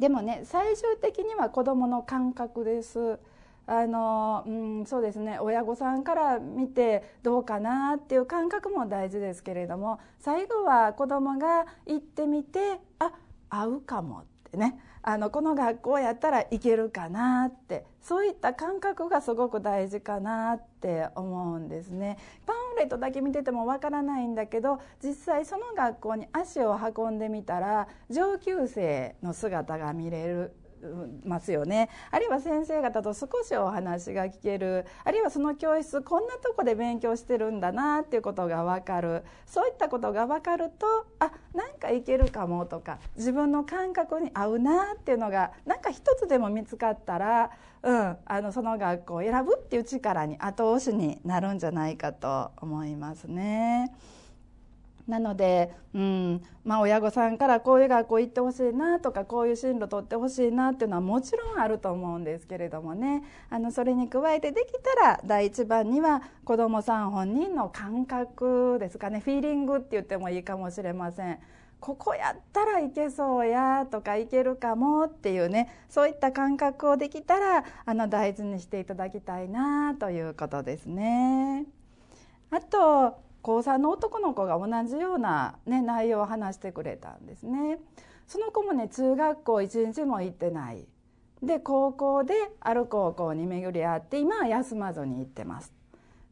[0.00, 3.20] でもね最終的には子どもの感覚です。
[3.66, 5.38] あのうん、そうですね。
[5.40, 13.12] 親御さんから見てどうかなっていう感覚も大事ですけれども最後は子どもが行ってみてあ
[13.50, 14.78] 合うかもってね。
[15.02, 17.84] あのこの学校やったらいけるかなって。
[18.06, 22.18] そういった感覚がすごく大事かなって思うんですね。
[22.46, 30.54] パンフレットだけ見ててもわからないんだけど実際その学校に足を運んでみたら上級生の姿が見れる
[31.24, 31.88] ますよね。
[32.10, 34.86] あるいは先生方と少しお話が聞ける。
[35.04, 39.24] あるいはその教室こんなとこで勉強してるんだなっていうことが分かる。
[39.46, 47.50] そういったことが分かるとあなんかいけるかもとか自分の感覚に合うなっていうのがなんか一つでも見つかったら、
[47.82, 53.94] うん、あのその学校を選ぶっていう力に後押しになるんじゃないかと思いますね。
[55.08, 71.38] なので、うんまあ、親御さんからこういう学校行ってほしいなとかこういう進路取ってほしいなっていうのはもちろんあると思うんですけれどもねあのそれに加えてできたら第一番には子どもさん本人の感覚ですかねフィーリングって言ってもいいかもしれません。
[71.78, 81.66] ここやったらいけそうやとかいけるかもっていうねそういった感覚をできたらあの大事にしていただきたいなということですね。
[82.50, 87.78] あと高3の男の子が同じような、ね、内容を話してくれたんですね。
[88.26, 90.84] その子もね中学校一日も行ってない。
[91.44, 95.72] で高校である高校に巡り合って今は休まずに行ってます。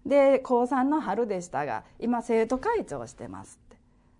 [0.04, 3.60] で高3の春でしたが今生徒会長してます。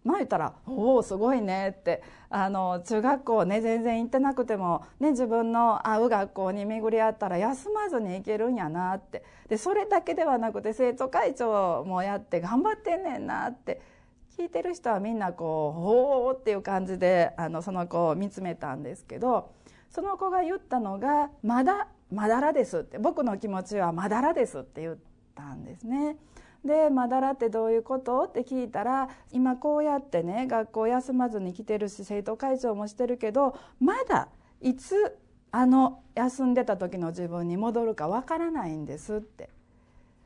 [0.04, 13.80] まあ言ったら「おおすごいね」ってあの中学校ね全然行ってなくても、ね、自分の会う学校に巡り合ったら休まずに行けるんやなってでそれだけではなくて生徒会長もやって頑張ってんねんなって
[14.36, 19.52] 聞いてる人はみんなこう「おお」っていう感じであのその子を見つめたんですけど
[19.88, 24.96] その子が言ったのが「まだまだらです」って「僕の気持ちはまだらです」って言っ
[25.34, 26.16] たんですね。
[26.64, 34.28] で「まだらってどういうこと?」って聞いたら今こうやってね学校休まずに来てるし生徒会長もしてるけどまだ
[34.60, 35.18] いつ
[35.50, 39.48] あの休んでた時の自分に戻るかわからないんですって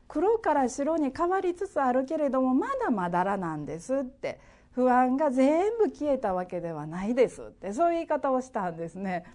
[0.07, 4.39] 黒から白に変わりつつあるけれどもまだまだらなんですって
[4.71, 9.25] 不安が全部消えたわけではないですってそういう言い方をしたんですね。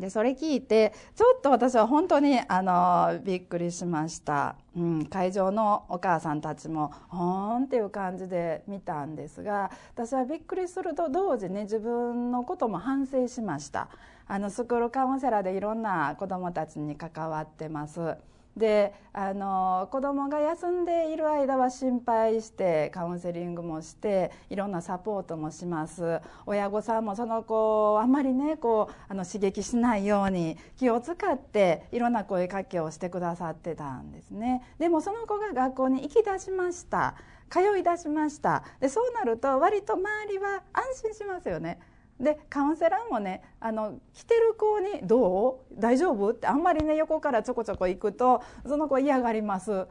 [0.00, 13.88] でそれ聞いてちょっと私は本当にあのびっくりしました、うん、会場のお母さんたちも「ほーん」っていう感じで見たんですが私はびっくりすると同時に自分のことも反省しました
[14.26, 18.16] あのスクールカウンセラーでいろんな子どもたちに関わってます。
[18.60, 26.20] であの子供が休んでいる間は心配してカウンセリングもしていろんなサポートもします。
[26.46, 34.62] 親御さんもその子をあんまりねこうあの刺激しないように気を使っていろんな声かけをしてくださってたんですね。
[34.78, 37.16] でもその子が学校に行き出しました。
[37.48, 38.62] 通い出しました。
[38.78, 41.80] でそうなると割と周りは安心しますよね。
[42.20, 45.80] でカウンセラーもねあの来てる子に「どう？
[45.80, 49.86] 大丈夫?」ってあんまりね横からちょこちょこ行くとその子嫌がります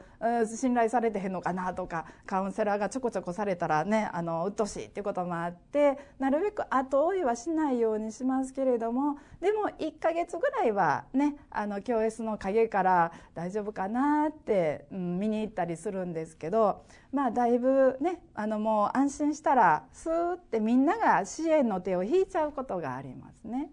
[0.56, 23.70] 信頼されてへんのかなとかカウンセラーがちょこちょこされたらねあの鬱陶しいっていうこともあってなるべく後追いはしないようにしますけれどもでも1ヶ月ぐらいはねあの教室の陰から大丈夫かなって、うん、見に行ったりするんですけどまあだいぶねあのもう安心したらスーってみんなが支援の手を引いちゃうことがありますね。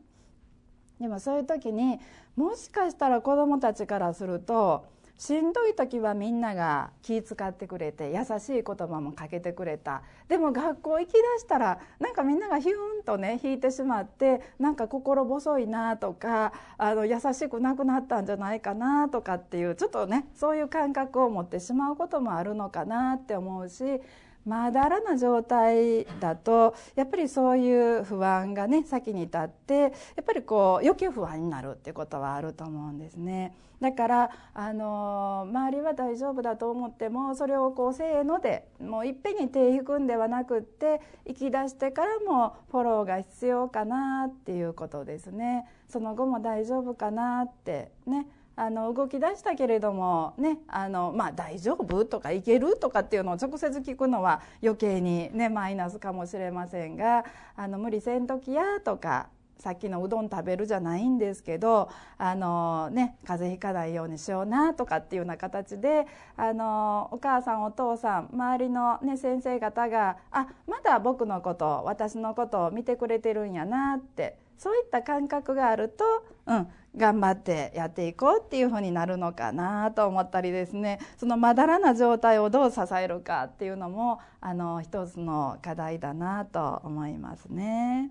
[1.00, 2.00] でもそういう時に
[2.36, 4.86] もしかしたら子どもたちからすると
[5.18, 10.02] しんどい時はみんなが気遣ってくれて優しい言葉もかけてくれた。
[10.28, 24.00] でも学校行きだしたらなんかみんながヒューンとね引いてしまってなんか心細いなとかあの優しくなくなったんじゃないかなとかっていうちょっとねそういう感覚を持ってしまうこともあるのかなって思うし
[24.46, 29.90] まだらな状態だとやっぱりそういう不安がね先に立ってやっ
[30.24, 33.56] ぱりこう余計不安になるっていうことはあると思うんですね。
[33.80, 45.66] だからあの周りは大丈夫だと思ってもそれをこうせーのでもういっぺんに手引くんではなくって行き出してからもフォローが必要かなっていうことですね。
[45.88, 48.26] その後も大丈夫かなってね
[48.56, 59.28] あの動き出したけれどもねあの、まあ、大丈夫とかいけるとかっていうのを直接聞くのは余計に、ね、マイナスかもしれませんがあの無理せんときやとか
[59.58, 76.04] さっきのうどん食べるじゃないんですけどあの、ね、風邪ひかないようにしようなとかっていうような形であのお母さんお父さん周りの、ね、先生方があまだ僕のこと私のことを見てくれてるんやなってそういった感覚があると、
[76.46, 88.10] うん、頑張ってやっていこうっていうふうになるのかなと思ったりですねそのまだらな状態をどう支えるかっていうのもあの一つの課題だなと思いますね。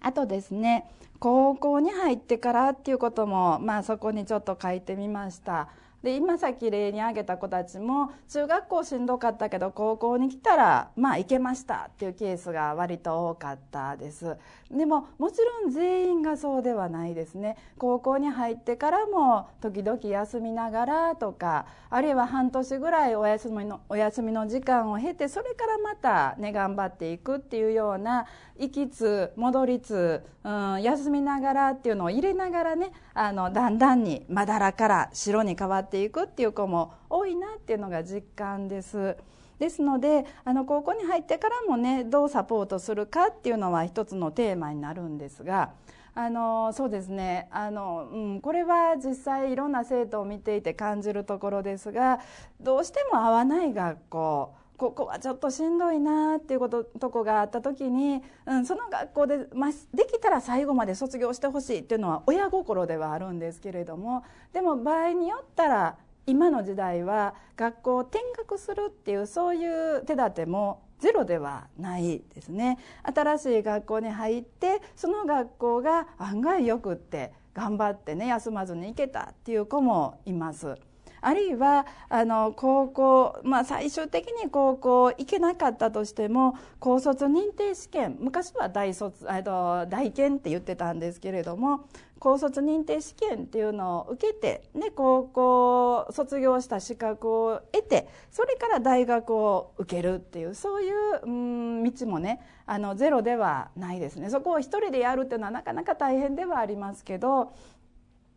[0.00, 0.88] あとですね
[1.18, 5.68] 高校に入ってからっていうことも、まあ、そこにちょっと書いてみました。
[6.02, 14.36] で今さっき例に挙げた子たちも中学校しんどかったけど高校に来たらまあ行けましたっていうケースが割と多かったです。
[14.70, 17.56] でももちろん全員がそうではないですね。
[17.78, 28.26] 高校に入ってからも時々休みながらとかあるいは半年ぐらいお休みのお休みの時間を経てそれからまたね頑張っていくっていうような
[28.58, 39.16] 行きつ戻りつ、うん、休みながらっていうのを入れながらねあのだんだんにまだらから白に変わってていくっていう子も多いなっていうのが実感です。
[39.58, 45.72] ですのであの高校に入ってからもねどうサポートするかっていうのは一つのテーマになるんですが。
[46.14, 52.18] あのそうですねあの、うん、これは実際いろんな生徒を見ていて感じるところですが
[52.60, 80.76] どうしても合わない学校ここはちょっとしんどいなっていうこととこがあった時に、うん、その学校で、まあ、できたら最後まで卒業してほしいっていうのは親心ではあるんですけれどもでも場合によったら今の時代は学校を転学するっていうそういう手立てもゼロではないですね新しい学校に入ってその学校が案外よくって頑張ってね休まずに行けたっていう子もいます。
[81.20, 91.86] あるいはあの高校、まあ、最終的に高校行けなかったとしても高卒認定試験昔は大卒と大検って言ってたんですけれども
[92.18, 104.28] 高卒認定試験っていうのを受けて、ね、高校卒業した資格を得てそれから大学を受けるっていうそういう、うん、道もねあのゼロではないですね。
[104.28, 107.52] そこを一人でやるっていうのはなかなか大変ではありますけど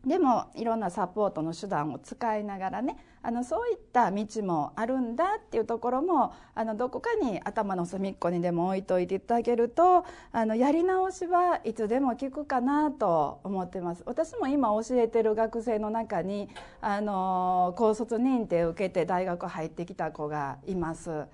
[0.05, 16.49] でもいろんなサポートの手段を使いながらねあのそういった道もあるんだっていうところもあのどこかに頭の隅っこにでも置いといていただけるとあのやり直しはいつでも効くかなと思ってます私も今教えてる学生の中に
[16.81, 21.25] あの高卒認定を受けて大学入ってきた子がいます。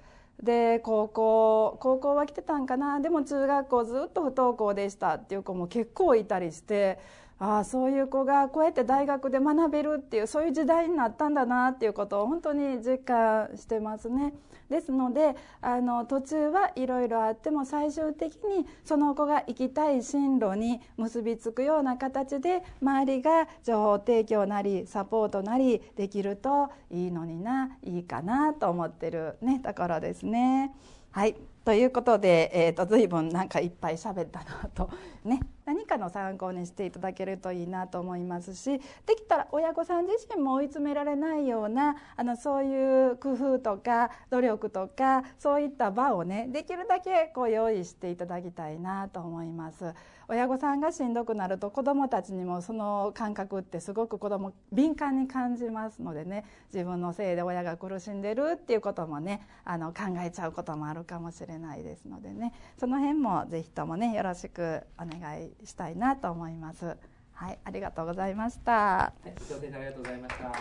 [0.43, 6.99] で高校高校は来てたんかなでも中学校ずっと不登校でしたっていう子も結構いたりして
[7.39, 14.33] ああそういう子がこうやって大学で学べるっていうそういう時代になったんだなっていうことを本当に実感してますね。
[14.69, 30.73] ですのであの途中はいろいろあっても最終的にその子が行きたい進路に結びつくような形で周りが情報提供なりサポートなりできるといいのにないいかなと思ってるねところですね。
[31.11, 34.89] はいということで、えーと、随分なんかいっぱい喋ったなと
[35.23, 49.93] ね何かの参考にしていただけるといいなと思いますしできたら親御さん自身も追い詰められないようなあのそういう工夫とか努力とかそういった場をねできるだけこう用意していただきたいなと思います。
[50.29, 56.43] 親御さんがしんどくなると子どもたちにもその感覚ってすごく子ども敏感に感じますのでね
[56.73, 66.97] 自分のせいで親が苦しんでるっていうこともねあの考えちゃうこともあるかもしれないですのでねその辺も是非ともねよろしくお願いしたいなと思います。
[67.33, 68.71] はい、ありがとうございました。
[68.71, 70.53] はい、ありがとうございました。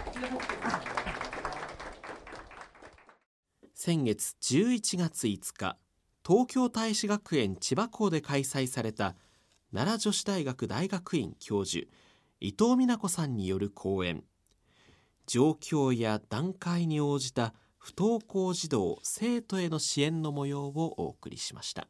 [3.74, 5.76] 先月11月5日、
[6.26, 9.14] 東京大使学園千葉校で開催された
[9.72, 11.86] 奈良女子大学大学院教授
[12.40, 14.24] 伊藤美奈子さんによる講演
[15.26, 21.86] 状況や段階に応じた不登校児童生徒への支援の模様をお送りしました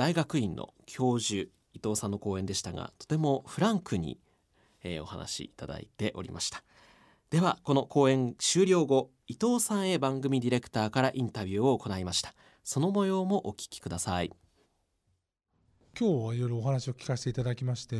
[0.00, 1.42] 大学院の教授
[1.74, 4.18] 伊藤さんの講演でしたがとてもフランクに、
[4.82, 6.64] えー、お話しいただいておりました。
[7.28, 12.32] ではこの講演終了後伊藤さんへ番組ディレクターからインタビューを行いました。
[12.64, 14.32] その模様もお聞きください。
[15.98, 17.96] 今日はいろいろお話を聞かせていただきまして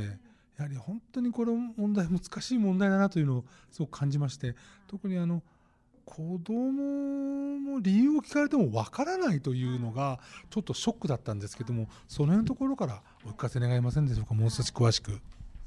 [0.56, 5.42] やはり本当にこれ問題難しい問題だなというのをすごく感じまして特にあの
[6.10, 10.18] 子供も理由を聞かれてもわからないというのが
[10.50, 14.34] ちょっとショックだったんですけどもその辺のところからお聞かせ願えませんでしょうか？
[14.34, 15.20] もう少し詳しく。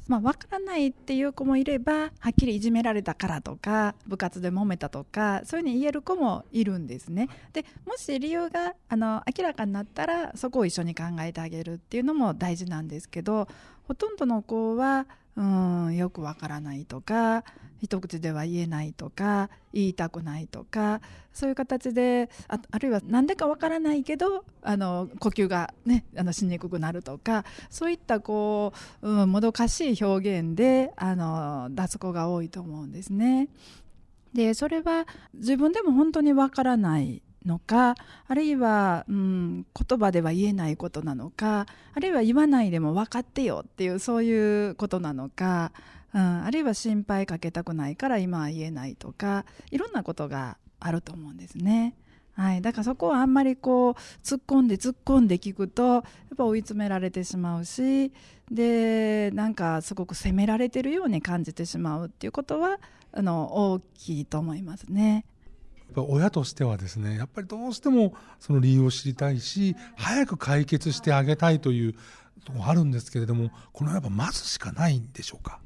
[0.06, 7.30] まあ、分からないっていう子もいればはっきりいじめられたからとか部活で揉めたとかそういうふうに言える子もいるんですね。
[7.54, 13.48] でもし理由があの明らかになったらそこを一緒に考えてあげるっていうのも大事なんですけど
[13.88, 17.44] ほとんどの子はうんよくわからないとか
[17.82, 21.02] 一口では言えないとか言いたくないとか
[21.34, 33.50] そういう形でああるいは何でかわからないけどあの呼吸が、ね、あのしにくくなるとかそういったこう、うん、もどかしい表現であの出す子が多いと思うんですね。
[34.34, 37.96] でそれは自分でも本当にわからないのか
[38.28, 45.72] あるいは、うん、言葉では言えないことなのかあるいは言わないでも分かってよっていうそういうことなのか、
[46.14, 51.96] うん、あるいは心配かけたくないから今は言えないとかいろんなことがあると思うんですね。
[52.36, 56.04] はい、だからそこはあんまりこう突っ込んで突っ込んで聞くとやっ
[56.36, 58.12] ぱ追い詰められてしまうし
[58.52, 62.80] でなんかすごく責められてるように感じてしまうっていうことは
[63.12, 65.26] あの大きいと思いますね。
[65.96, 71.94] やっぱ親としてはですねやっぱりどうしてもその理由を知りたいし早く解決してあげたいという
[72.46, 75.60] ところあるんですけれどもこのやっぱ待つしかないんでしょうか？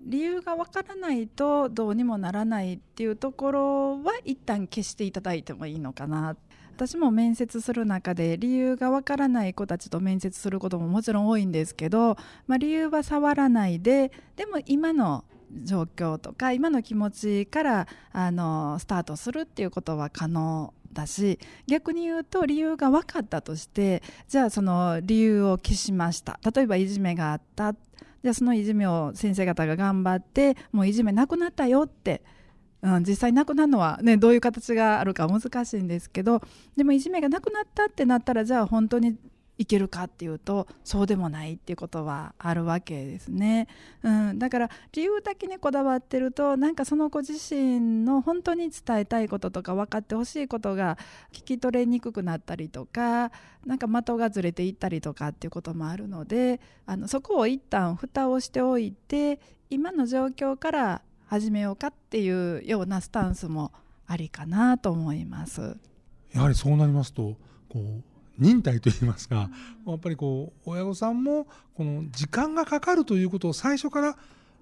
[0.00, 6.36] 理由がわからないとどうにもならないっていうところは一旦消していただいてもいいのかな。
[6.74, 15.22] 私も面接する中で理由がわからない子たちと面接することももちろん多いんですけど、まあ、理由は触らないででも今の
[15.64, 26.38] 状況とか今の気持ちからあのスタートするっていうことは可能だし逆に言うと理由が分かったとしてじゃあその理由を消しました。
[26.54, 27.74] 例えばいじめがあった。
[28.22, 32.22] じゃあそのいじめを先生方が頑張ってもういじめなくなったよって。
[32.82, 36.42] うん、実際なくなるのは、ね、どういう形があるか難しいんですけど
[36.76, 39.16] でもいじめがなくなったってなったらじゃあ本当に
[39.58, 43.68] いけるかっていうとそうでもないっていうことはあるわけですね、
[44.02, 50.96] うん、だから理由だけにこだわってるとなんかその子自身の本当に伝えたいこととか分かってほしいことが
[51.32, 53.30] 聞き取れにくくなったりとか
[53.66, 59.38] なんか的がずれていったりとかっていうこともあるのであのそこを一旦蓋をしておいて
[59.70, 63.72] 今の状況から始めようかっていうようなスタンスも
[64.06, 65.76] ありかなと思います。
[66.34, 67.36] やはりそうなりますと
[67.68, 69.50] こう忍耐といいますか、
[69.86, 74.16] やっぱりこう親御さんもこの時間がかかるということを最初から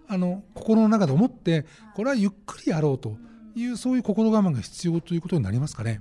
[0.09, 1.65] あの心の中で思って
[1.95, 3.17] これはゆっくりやろうと
[3.55, 6.01] いうそういう心我慢が必要ということになりますかね。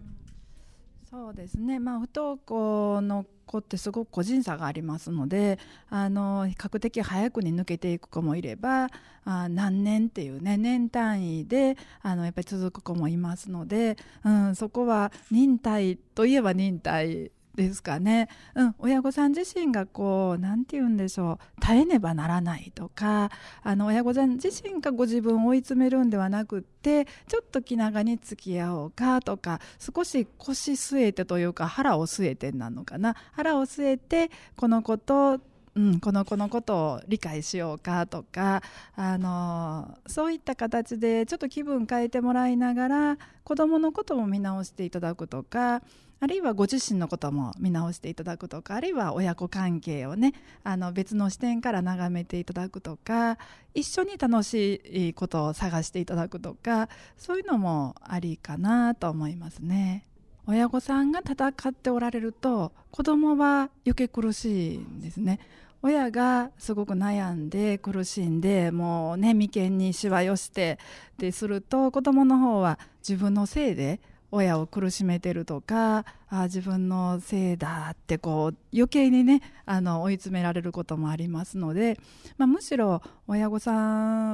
[1.09, 5.57] そうですね、まあ、不登校の子ってすごく個人差がありますので
[5.89, 8.89] あの比較的早くに抜けていく子もいれば
[9.25, 21.61] あ何年っていうね年単位であのやっぱり続く子もいますので、うん、そこは忍耐といえば忍耐ですかね、うん、親御さん自身がこう何て言うんでしょう。
[21.61, 23.29] 耐えねばならないとか
[23.63, 33.15] あの親御さん自身がご自分を追い詰めるんではなくってちょっと気長に付き合おうかとか少し腰据えてというか腹を据えてなのかな。
[33.33, 35.41] 腹を据えてこの子と
[35.75, 38.61] うん、この子のことを理解しようかとか
[38.95, 45.81] あのそういった形でちょっと気分変えてもらいながら子どものことも見直していただくとか
[46.21, 53.37] あるいはご自身のことも見直していただくとかあるいは親子関係をねあの別の視点から眺めていただくとか
[53.73, 60.05] 一緒に楽しいことを探していただくとかそういうのもありかなと思いますね。
[60.45, 65.39] 親御さんが戦っておられると子供は余計苦しいんですね。
[65.81, 70.77] 親がすごく悩んで苦しんでもうね眉間にしわ寄して
[71.17, 74.01] ですると子供の方は自分のせいで
[74.31, 81.99] 親を苦しめてるとかあ自分のせいだってこう余計にねあの追い詰められることもありますので、
[82.37, 83.73] まあ、むしろ親御さ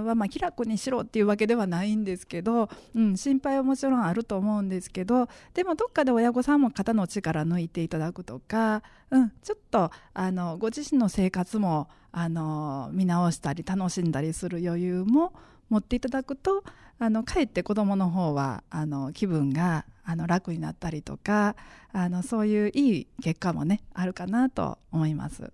[0.02, 15.34] んはまあ気楽にしろっていうわけではないんですけど、うん、心配はもちろんあると思うんですけどでもどっかで親御さんも肩の力抜いていただくとか、うん、ちょっとあのご自身の生活もあの見直したり楽しんだりする余裕も
[15.70, 16.64] 持っていただくと
[17.00, 21.56] あのかえって子どもの方はあの気分があの楽になったりとか
[21.92, 25.52] あのそういういい結果もねあるかなと思います。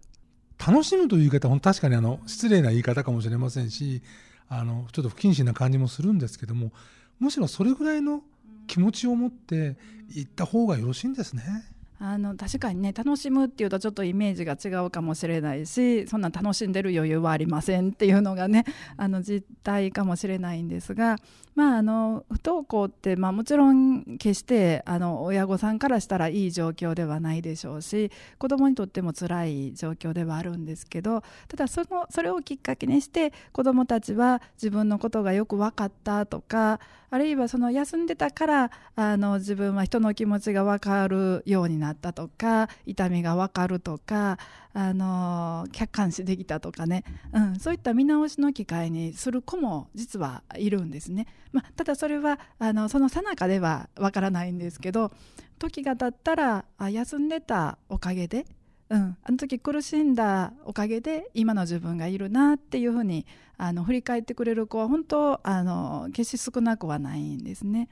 [0.60, 4.04] 楽しむという言い方は確かにあの失礼な言い方かもしれませんし
[4.48, 6.72] あのちょっと不謹慎な感じもするんですけども
[7.20, 8.22] むしろそれぐらいの
[8.68, 9.76] 気持ちを持って
[10.10, 11.44] 行った方がよろしいんですね。
[12.04, 18.66] あの確かにね楽しむっていうとちょっとイメージが違うかもしれないしそんな楽しんでる余裕はありませんっていうのがね
[18.98, 21.18] あの実態かもしれないんですが
[21.54, 36.80] まああの不登校って、まあ、もちろん決してあの親御さんからしたらいい状況ではないでしょうし子どもにとっても辛い状況ではあるんですけどただそのそれをきっかけにして子どもたちは自分のことがよく分かったとか
[37.14, 44.38] あるいはその休んでたからあの自分は人の気持ちが分かるようになったとか痛みが分かるとか
[44.74, 51.28] あの客観視できたとかね、うん、そういった見直しの機会にする子も実はいるんですね。
[51.52, 55.12] まあ、ただそれはあのその最中では分からないんですけど
[55.60, 58.46] 時が経ったらあ休んでたおかげで
[58.92, 63.26] うん、あの時苦しんだおかげで今の自分がいるなっていうふうに
[63.58, 67.88] あの振り返ってくれる子は本当あの決して少なくはないんですね。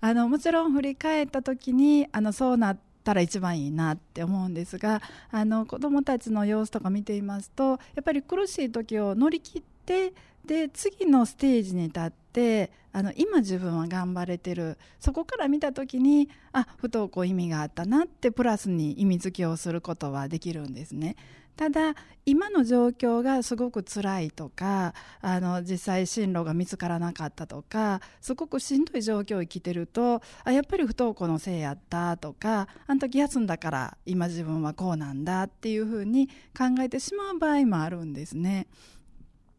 [0.00, 2.78] あのもちろん振り返った時にあのそうなっ
[3.08, 5.00] たら一番いいなって思うんですが
[5.30, 10.12] あの子どもたちの様子とか見ていますとやっぱり苦しい時を乗り切って
[10.44, 21.16] で次のステージに立ってあの今自分は頑張れてるそこから見た時にあ不登校意味があったなってプラスに意味付けをすることはできるんですね。
[21.58, 38.68] ただ今の状況がすごく辛いとかあの実際進路が見つからなかったとかすごくしんどい状況を生きてるとあやっぱり不登校のせいやったとかあの時休んだから今自分はこうなんだっていうふうに考えてしまう場合もあるんですね。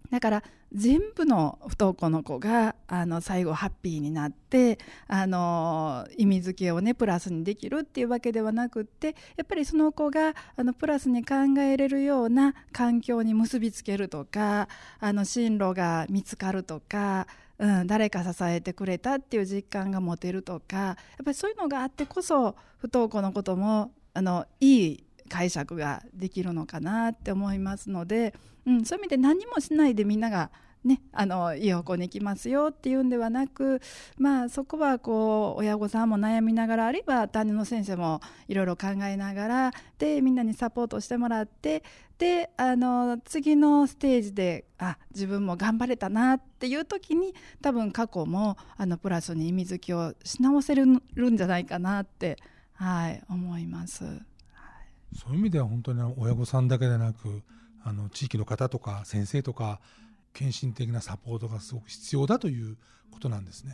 [0.09, 0.43] だから
[0.73, 14.67] 全部の不登校の子があの最後ハッピーになってあの意味付けをねプラスにできるっていうわけではなくってやっぱりその子があのプラスに考えれるような環境に結びつけるとか
[14.99, 17.27] あの進路が見つかるとか
[17.59, 20.95] うん、誰か支えてくれたっていう実感が持てるとかやっ
[21.25, 28.33] ぱりそういうのがあってこそ不登校のこともあのいい解釈ができるのかなって思いますので、
[28.65, 30.51] うん、そういう意味で何もしないでみんなが
[30.83, 33.81] ね、あのいい方向に行きますよっていうんではなく、
[34.17, 41.83] まあ、そこはこう親御さんも悩みながらあるいは担任の先生もいろいろ考えながらでみんなにサポートしてもらって
[42.17, 51.01] であの次のステージであ自分も頑張れたなっていう時に多分過去もあのプラスに意味づけをし直せるん
[51.35, 52.37] じゃないかなって、
[52.73, 54.28] はい、思います。
[55.15, 57.41] そういう意味では本当に親御さんだけでなく
[57.83, 59.79] あの地域の方とか先生とか
[60.33, 62.77] 献身的なサポートがすごく必要だという
[63.11, 63.73] ことなんですね。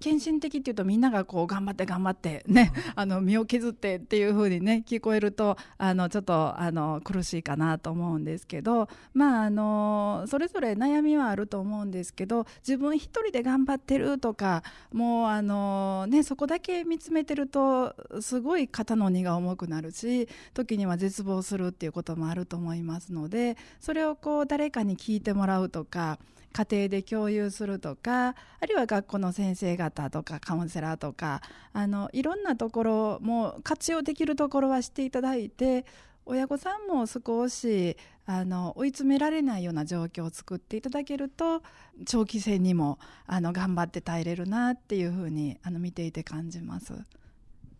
[0.00, 26.18] 献身的っていうとみんながこう頑張って頑張ってね、あの身を削ってっていう風にね聞こえるとあのちょっとあの苦しいかなと思うんですけどまああのそれぞれ悩みはあると思うんですけど自分一人で頑張ってるとかもうあのねそこだけ見つめてるとすごい肩の荷が重くなるし時には絶望するっていうこともあると思いますのでそれをこう誰かに聞いてもらうとか
[26.52, 28.34] 家庭で共有するとかあ
[28.66, 31.42] るいは学校の先生方とかカウンセラーとか
[31.72, 35.84] あのいろんなところも活用できるところはしていただいて
[36.24, 41.62] 親御さんも少しあの追い詰められないような状況を作っていただけると
[42.04, 46.94] 長期戦にもあの頑張って耐えれるなっていうふうにあの見ていて感じます。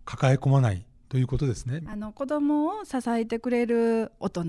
[0.04, 1.82] 抱え込まないということですね。
[1.86, 4.44] あの子供を支えてくれる大人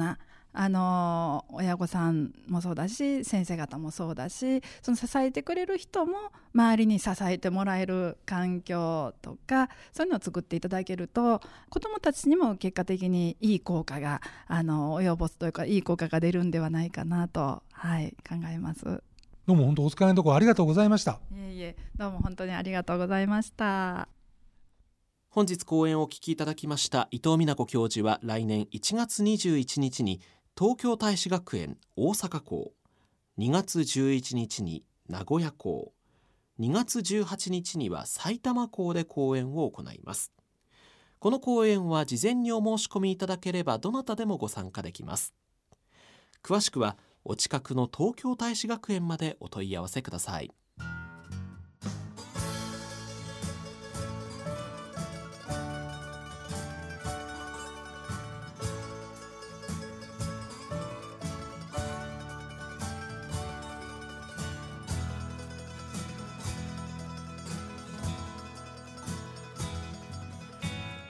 [0.59, 18.83] あの親御さんもそうだし先生方もそうだしその支えてくれる人も周りに支えてもらえる環境とかそういうのを作っていただけると子どもたちにも結果的にいい効果があの及ぼすというかいい効果が出るんではないかなと、はい、考えます。
[19.45, 21.19] どうも本当お疲れのところありがとうございました。
[21.31, 24.09] いえいえどうも本当にありがとうございました。
[25.29, 30.19] 本日講演をお聞きいただきました伊藤美奈子教授は来年1月21日に
[30.59, 32.73] 東京大使学園大阪校。
[33.37, 35.93] 2月11日に名古屋校。
[36.59, 40.33] 2月18日には埼玉校で講演を行います。
[41.19, 45.35] この講演は事前にお申し込みいただければどなたでもご参加できます。
[46.41, 50.49] 詳しくはお近くの東京大使学園までお問い合わせください。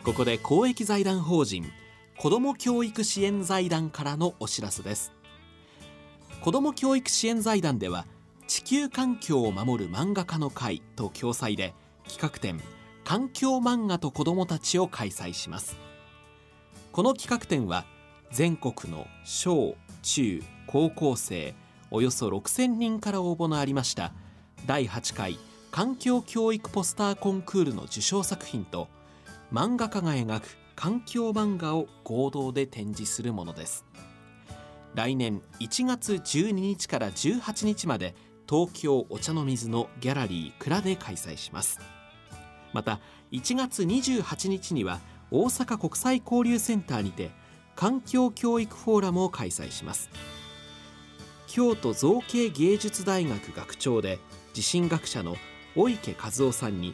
[0.08, 1.70] ここで公益財団法人
[2.18, 5.12] 子ども教育支援財団からのお知らせです。
[6.40, 8.06] 子ども教育支援財団では
[8.48, 11.74] 地球環境を守る漫画家の会と共催で
[12.08, 12.62] 企画展
[13.04, 15.76] 環境漫画と子どもたちを開催します。
[16.94, 17.84] この企画展は
[18.32, 21.54] 全国の小中高校生
[21.92, 24.14] およそ6000人から応募のありました
[24.68, 25.38] 第8回
[25.70, 28.88] 環境教育ポスターコンクールの受賞作品と
[29.52, 33.86] 漫画家が描く環境漫画を合同で展示するものです。
[34.94, 38.16] 来年1月12日から18日まで
[38.50, 41.80] 東京お茶の水のギャラリー蔵で開催します。
[42.74, 43.00] また
[43.32, 45.00] 1月28日には
[45.32, 47.32] 大阪国際交流センターにて
[47.76, 50.10] 環境教育フォーラムを開催します。
[51.48, 54.20] 京都造形芸術大学学長で
[54.54, 55.38] 地震学者の
[55.76, 56.94] 小池和夫さんに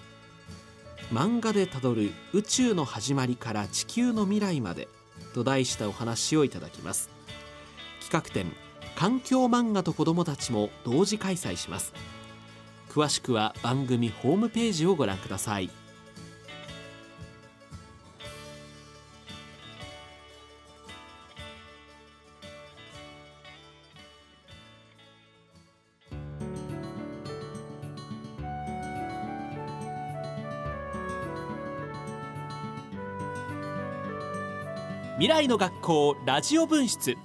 [1.14, 4.88] 漫画でたどる宇宙の始まりから地球の未来まで
[5.36, 7.12] と題したお話をいただきます。
[8.02, 8.52] 企画展
[8.96, 11.94] 環境漫画と子どもたちも同時開催します。
[12.90, 15.70] 詳しくは番組ホームページをご覧ください。
[35.24, 37.16] 未来の学校ラジオ分室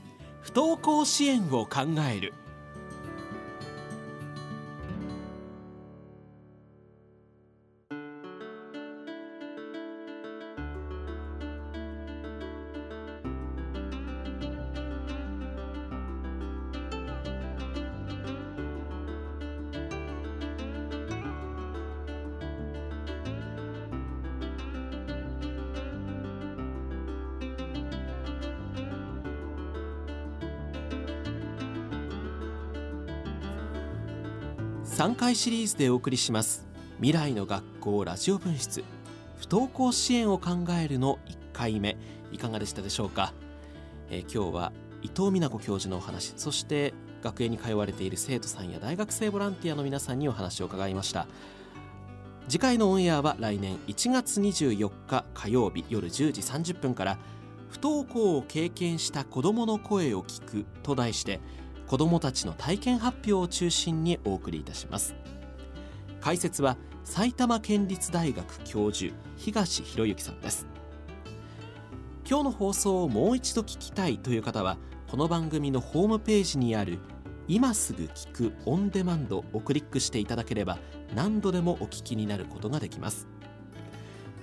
[0.40, 2.32] 不登校支援を考える。
[35.28, 36.66] 回シリーズでお送りします。
[36.96, 38.82] 未来の学校ラジオ分室。
[39.36, 41.98] 不登校支援を考えるの1回目。
[42.32, 43.34] いかがでしたでしょうか、
[44.08, 44.72] えー今日は
[45.02, 46.32] 伊藤美奈子教授のお話。
[46.38, 51.26] そして学園に通われている生徒さんや大学生ボランティアの皆さんにお話を伺いました。
[52.48, 57.18] 次回のオンエアは来年1月24日火曜日夜10時30分から
[57.68, 61.40] 不登校を経験した子どもの声を聞くと題して
[61.88, 65.14] 子どもたちの体験発表を中心にお送りいたします。
[66.20, 70.66] 解説は埼玉県立大学教授東博之さんです。
[72.28, 74.76] 今日の放送をもう一度聞きたいという方は
[75.10, 76.98] この番組のホームページにある
[77.46, 80.78] 今すぐ聞くオンデマンドをクリックしていただければ
[81.14, 83.26] 何度でもお聞きになることができます。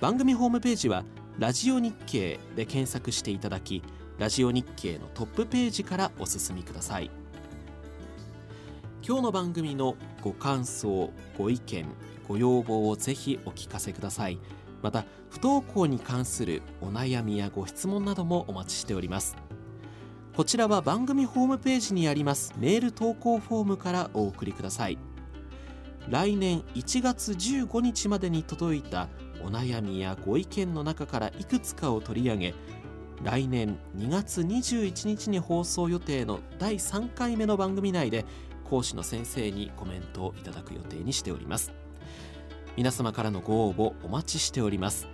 [0.00, 1.04] 番組ホームページは
[1.38, 3.84] ラジオ日経で検索していただき
[4.18, 7.08] ラジオ日経のトップページからお進みください。
[9.06, 11.86] 今日の番組のご感想ご意見
[12.26, 14.40] ご要望をぜひお聞かせください。
[14.82, 19.36] また不登校に関するお悩みやご質問などもお待ちしております。
[20.34, 24.98] こちらは番組ホームページにありますメール投稿フォームからお送りください。
[26.08, 29.06] 来年1月15日までに届いた
[29.40, 32.54] お悩みやご意見の中からいくつかを取り上げ
[33.22, 38.24] 来年2月21日に放送予定の第3回目の番組内で
[38.68, 41.72] 講師の先生にコメントをいただく予定にしております。
[42.76, 45.06] 皆様からのご応募お待ちしております。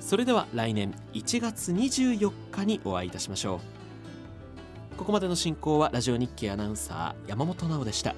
[0.00, 3.60] それでは来年1月24日にお会いいたしましょ
[4.94, 4.96] う。
[4.96, 8.14] ここまでの進行はラジオ日経アナウンサー山本直でした。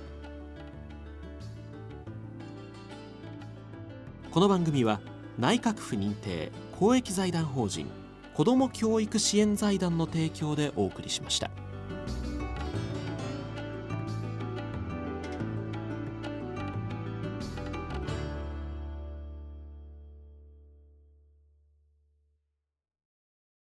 [4.30, 5.00] この番組は
[5.38, 7.90] 内閣府認定公益財団法人
[8.34, 11.50] 子ども教育支援財団の提供でお送りしました。